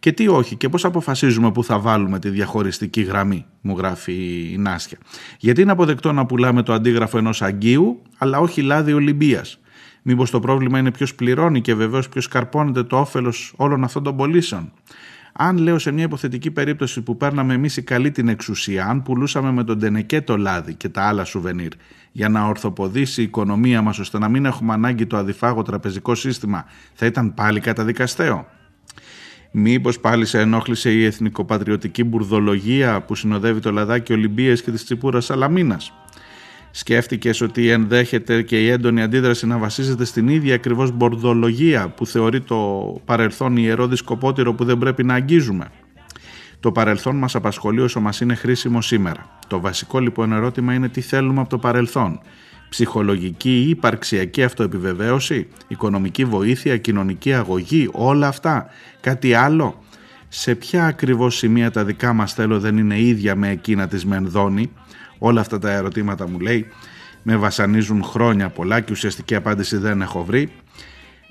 [0.01, 4.13] Και τι όχι και πώς αποφασίζουμε που θα βάλουμε τη διαχωριστική γραμμή, μου γράφει
[4.53, 4.97] η Νάσια.
[5.39, 9.59] Γιατί είναι αποδεκτό να πουλάμε το αντίγραφο ενός αγκίου, αλλά όχι λάδι Ολυμπίας.
[10.01, 14.15] Μήπως το πρόβλημα είναι ποιος πληρώνει και βεβαίως ποιος καρπώνεται το όφελος όλων αυτών των
[14.15, 14.71] πωλήσεων.
[15.33, 19.51] Αν λέω σε μια υποθετική περίπτωση που παίρναμε εμείς η καλή την εξουσία, αν πουλούσαμε
[19.51, 21.71] με τον Τενεκέ το λάδι και τα άλλα σουβενίρ
[22.11, 26.65] για να ορθοποδήσει η οικονομία μας ώστε να μην έχουμε ανάγκη το αδιφάγο τραπεζικό σύστημα,
[26.93, 28.47] θα ήταν πάλι καταδικαστέο.
[29.51, 35.25] Μήπως πάλι σε ενόχλησε η εθνικοπατριωτική μπουρδολογία που συνοδεύει το λαδάκι Ολυμπίες και της τσιπούρας
[35.25, 35.93] Σαλαμίνας;
[36.71, 42.41] Σκέφτηκες ότι ενδέχεται και η έντονη αντίδραση να βασίζεται στην ίδια ακριβώς μπορδολογία που θεωρεί
[42.41, 45.71] το παρελθόν ιερό δισκοπότηρο που δεν πρέπει να αγγίζουμε;
[46.59, 49.39] Το παρελθόν μας απασχολεί όσο μας είναι χρήσιμο σήμερα.
[49.47, 52.19] Το βασικό λοιπόν ερώτημα είναι τι θέλουμε από το παρελθόν
[52.71, 58.69] ψυχολογική ή υπαρξιακή αυτοεπιβεβαίωση, οικονομική βοήθεια, κοινωνική αγωγή, όλα αυτά,
[59.01, 59.83] κάτι άλλο.
[60.27, 64.71] Σε ποια ακριβώς σημεία τα δικά μας θέλω δεν είναι ίδια με εκείνα της Μενδώνη;
[65.17, 66.67] Όλα αυτά τα ερωτήματα μου λέει
[67.21, 70.51] με βασανίζουν χρόνια πολλά και ουσιαστική απάντηση δεν έχω βρει.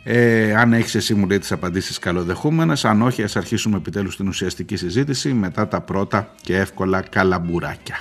[0.05, 4.29] Ε, αν έχεις εσύ μου λέει τις απαντήσεις καλοδεχούμενες, αν όχι ας αρχίσουμε επιτέλους την
[4.29, 8.01] ουσιαστική συζήτηση μετά τα πρώτα και εύκολα καλαμπουράκια.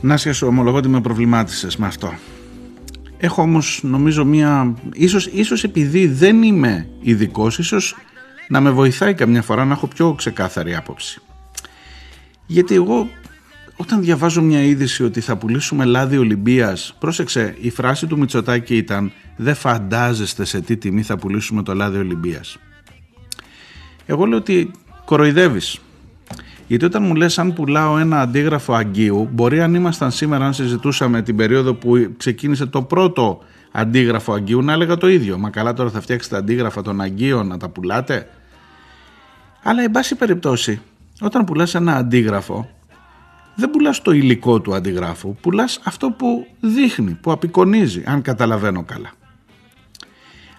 [0.00, 2.14] Να σου ομολογώ ότι με προβλημάτισες με αυτό.
[3.18, 4.74] Έχω όμως νομίζω μία...
[4.92, 7.96] Ίσως, ίσως επειδή δεν είμαι ειδικός, ίσως
[8.48, 11.20] να με βοηθάει καμιά φορά να έχω πιο ξεκάθαρη άποψη.
[12.46, 13.08] Γιατί εγώ
[13.76, 19.12] όταν διαβάζω μια είδηση ότι θα πουλήσουμε λάδι Ολυμπίας, πρόσεξε, η φράση του Μητσοτάκη ήταν
[19.36, 22.58] «Δεν φαντάζεστε σε τι τιμή θα πουλήσουμε το λάδι Ολυμπίας».
[24.06, 24.70] Εγώ λέω ότι
[25.04, 25.80] κοροϊδεύεις.
[26.66, 31.22] Γιατί όταν μου λες αν πουλάω ένα αντίγραφο Αγγείου, μπορεί αν ήμασταν σήμερα, αν συζητούσαμε
[31.22, 33.38] την περίοδο που ξεκίνησε το πρώτο
[33.72, 35.38] αντίγραφο Αγγείου, να έλεγα το ίδιο.
[35.38, 38.28] Μα καλά τώρα θα φτιάξετε αντίγραφα των Αγγείων να τα πουλάτε.
[39.62, 40.80] Αλλά εν πάση περιπτώσει,
[41.20, 42.70] όταν πουλάς ένα αντίγραφο,
[43.54, 49.12] δεν πουλάς το υλικό του αντιγράφου, πουλάς αυτό που δείχνει, που απεικονίζει, αν καταλαβαίνω καλά.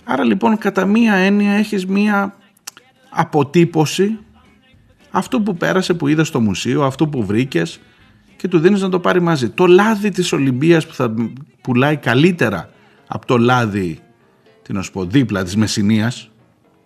[0.04, 2.36] Άρα λοιπόν κατά μία έννοια έχεις μία
[3.10, 4.20] αποτύπωση
[5.18, 7.80] αυτού που πέρασε, που είδες στο μουσείο, αυτού που βρήκες
[8.36, 9.50] και του δίνεις να το πάρει μαζί.
[9.50, 11.14] Το λάδι της Ολυμπίας που θα
[11.62, 12.70] πουλάει καλύτερα
[13.08, 14.00] από το λάδι,
[14.62, 16.30] τι να σου πω, δίπλα της Μεσσηνίας,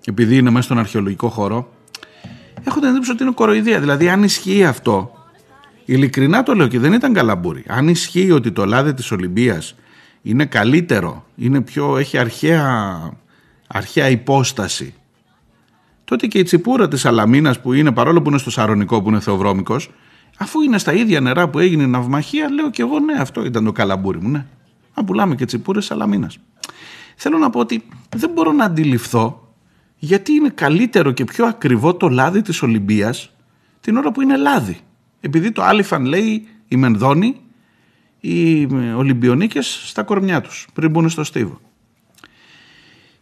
[0.06, 1.74] επειδή είναι μέσα στον αρχαιολογικό χώρο,
[2.64, 3.80] έχω την εντύπωση ότι είναι κοροϊδία.
[3.80, 5.12] Δηλαδή αν ισχύει αυτό,
[5.86, 9.76] ειλικρινά το λέω και δεν ήταν καλαμπούρι, αν ισχύει ότι το λάδι της Ολυμπίας
[10.22, 13.00] είναι καλύτερο, είναι πιο, έχει αρχαία,
[13.68, 14.94] αρχαία υπόσταση,
[16.12, 19.20] τότε και η τσιπούρα της Αλαμίνας που είναι παρόλο που είναι στο Σαρονικό που είναι
[19.20, 19.90] θεοβρώμικος,
[20.38, 23.64] αφού είναι στα ίδια νερά που έγινε η ναυμαχία, λέω και εγώ ναι, αυτό ήταν
[23.64, 24.46] το καλαμπούρι μου, ναι.
[24.96, 26.38] Να πουλάμε και τσιπούρες Σαλαμίνας.
[27.16, 27.84] Θέλω να πω ότι
[28.16, 29.54] δεν μπορώ να αντιληφθώ
[29.98, 33.34] γιατί είναι καλύτερο και πιο ακριβό το λάδι της Ολυμπίας
[33.82, 34.80] την ώρα που είναι λάδι.
[35.20, 37.36] Επειδή το άλιφαν λέει η Μενδόνη,
[38.20, 41.60] οι Ολυμπιονίκες στα κορμιά τους πριν μπουν στο στίβο.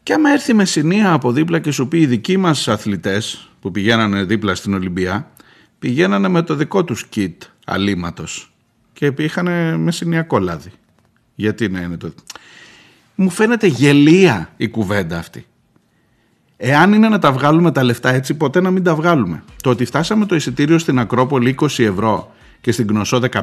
[0.10, 3.72] Και άμα έρθει με συνεία από δίπλα και σου πει οι δικοί μας αθλητές που
[3.72, 5.32] πηγαίνανε δίπλα στην Ολυμπία
[5.80, 8.51] πηγαίνανε με το δικό τους κιτ αλήματος
[8.93, 10.72] και είχαν μεσηνιακό λάδι.
[11.36, 12.14] Γιατί να είναι το...
[13.16, 15.45] Μου φαίνεται γελία η κουβέντα αυτή.
[16.57, 19.43] Εάν είναι να τα βγάλουμε τα λεφτά έτσι, ποτέ να μην τα βγάλουμε.
[19.64, 23.41] Το ότι φτάσαμε το εισιτήριο στην Ακρόπολη 20 ευρώ και στην Γνωσό 15,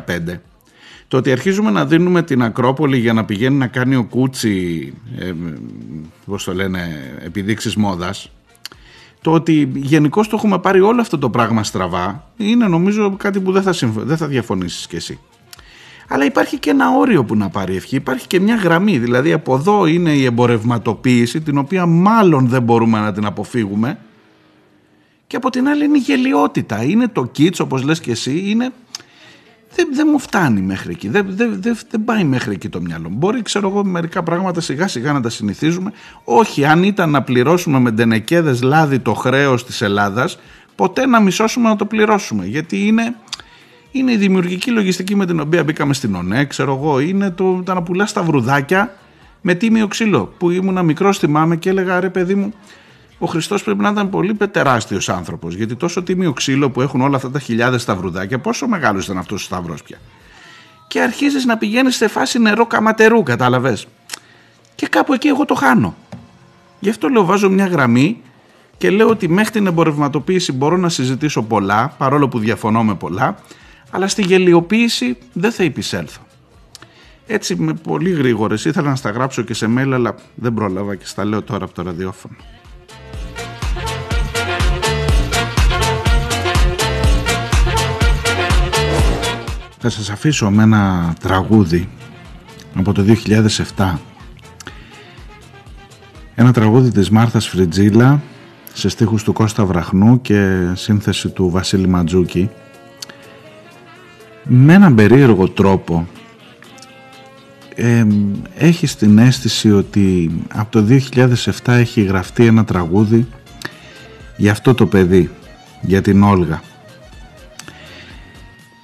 [1.09, 5.32] το ότι αρχίζουμε να δίνουμε την Ακρόπολη για να πηγαίνει να κάνει ο Κούτσι, ε,
[6.26, 8.30] πώς το λένε, επιδείξεις μόδας,
[9.20, 13.52] το ότι γενικώ το έχουμε πάρει όλο αυτό το πράγμα στραβά, είναι νομίζω κάτι που
[13.52, 13.96] δεν θα, συμφ...
[13.96, 15.18] δεν θα διαφωνήσεις κι εσύ.
[16.09, 19.54] Αλλά υπάρχει και ένα όριο που να πάρει ευχή, υπάρχει και μια γραμμή, δηλαδή από
[19.54, 23.98] εδώ είναι η εμπορευματοποίηση, την οποία μάλλον δεν μπορούμε να την αποφύγουμε,
[25.26, 28.72] και από την άλλη είναι η γελιότητα, είναι το κίτς όπως λες και εσύ, είναι
[29.77, 31.09] δεν, δεν μου φτάνει μέχρι εκεί.
[31.09, 33.16] Δεν, δεν, δεν, δεν πάει μέχρι εκεί το μυαλό μου.
[33.16, 35.93] Μπορεί, ξέρω εγώ, μερικά πράγματα σιγά σιγά να τα συνηθίζουμε.
[36.24, 40.39] Όχι, αν ήταν να πληρώσουμε με ντενεκέδες λάδι το χρέος της Ελλάδας,
[40.74, 42.47] ποτέ να μισώσουμε να το πληρώσουμε.
[42.47, 43.14] Γιατί είναι,
[43.91, 47.01] είναι η δημιουργική λογιστική με την οποία μπήκαμε στην ΟΝΕ, ξέρω εγώ.
[47.01, 48.97] Είναι το, το να πουλάς τα βρουδάκια
[49.41, 50.35] με τίμιο ξύλο.
[50.39, 52.55] Που ήμουνα μικρός, θυμάμαι και έλεγα ρε παιδί μου,
[53.18, 57.16] ο Χριστός πρέπει να ήταν πολύ τεράστιος άνθρωπος γιατί τόσο τίμιο ξύλο που έχουν όλα
[57.16, 59.98] αυτά τα χιλιάδες σταυρουδάκια πόσο μεγάλος ήταν αυτός ο σταυρός πια.
[60.88, 63.86] Και αρχίζεις να πηγαίνεις σε φάση νερό καματερού κατάλαβες.
[64.74, 65.96] Και κάπου εκεί εγώ το χάνω.
[66.80, 68.22] Γι' αυτό λέω βάζω μια γραμμή
[68.78, 73.38] και λέω ότι μέχρι την εμπορευματοποίηση μπορώ να συζητήσω πολλά παρόλο που διαφωνώ με πολλά
[73.90, 76.20] αλλά στη γελιοποίηση δεν θα υπησέλθω.
[77.26, 81.06] Έτσι με πολύ γρήγορες ήθελα να στα γράψω και σε mail αλλά δεν πρόλαβα και
[81.06, 82.36] στα λέω τώρα από το ραδιόφωνο
[89.89, 91.89] Θα σας αφήσω με ένα τραγούδι
[92.74, 93.05] από το
[93.76, 93.95] 2007
[96.34, 98.22] ένα τραγούδι της Μάρθας Φριτζίλα
[98.72, 102.51] σε στίχους του Κώστα Βραχνού και σύνθεση του Βασίλη Ματζούκη.
[104.43, 106.07] Με έναν περίεργο τρόπο
[107.74, 108.07] ε,
[108.55, 113.26] έχει την αίσθηση ότι από το 2007 έχει γραφτεί ένα τραγούδι
[114.37, 115.30] για αυτό το παιδί,
[115.80, 116.62] για την Όλγα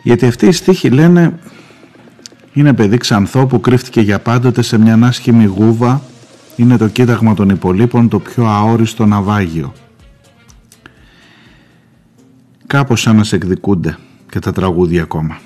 [0.02, 1.38] γιατί αυτοί οι στίχοι λένε
[2.52, 6.02] είναι παιδί ξανθό που κρύφτηκε για πάντοτε σε μια άσχημη γούβα
[6.56, 9.72] είναι το κοίταγμα των υπολείπων το πιο αόριστο ναυάγιο.
[12.66, 13.98] Κάπως σαν να σε εκδικούνται
[14.30, 15.38] και τα τραγούδια ακόμα.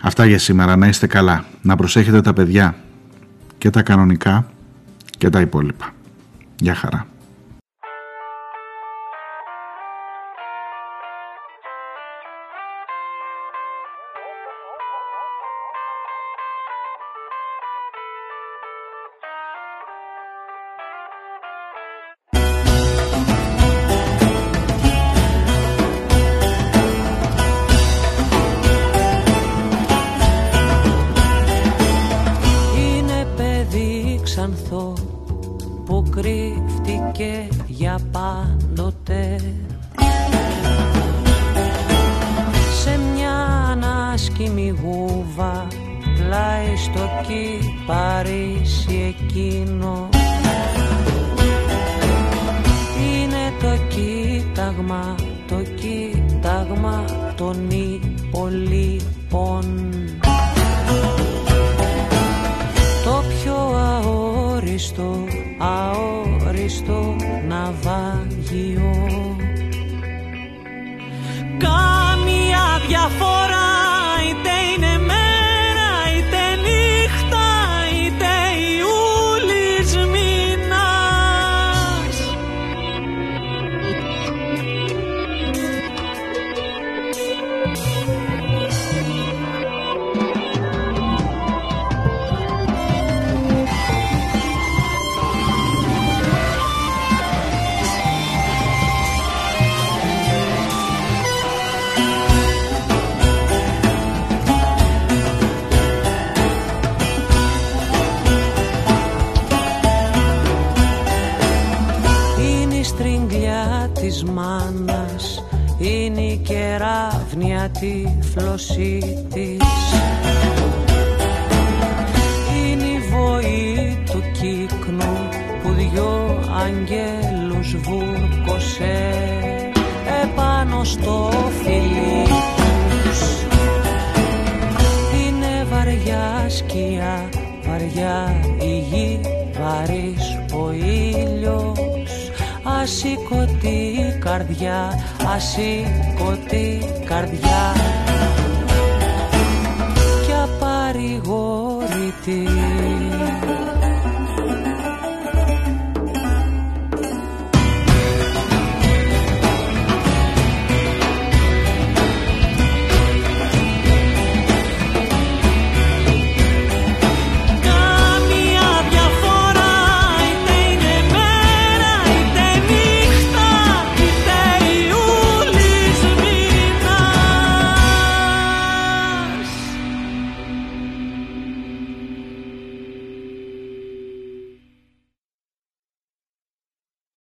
[0.00, 2.76] Αυτά για σήμερα, να είστε καλά, να προσέχετε τα παιδιά
[3.58, 4.46] και τα κανονικά
[5.18, 5.92] και τα υπόλοιπα.
[6.56, 7.06] Γεια χαρά.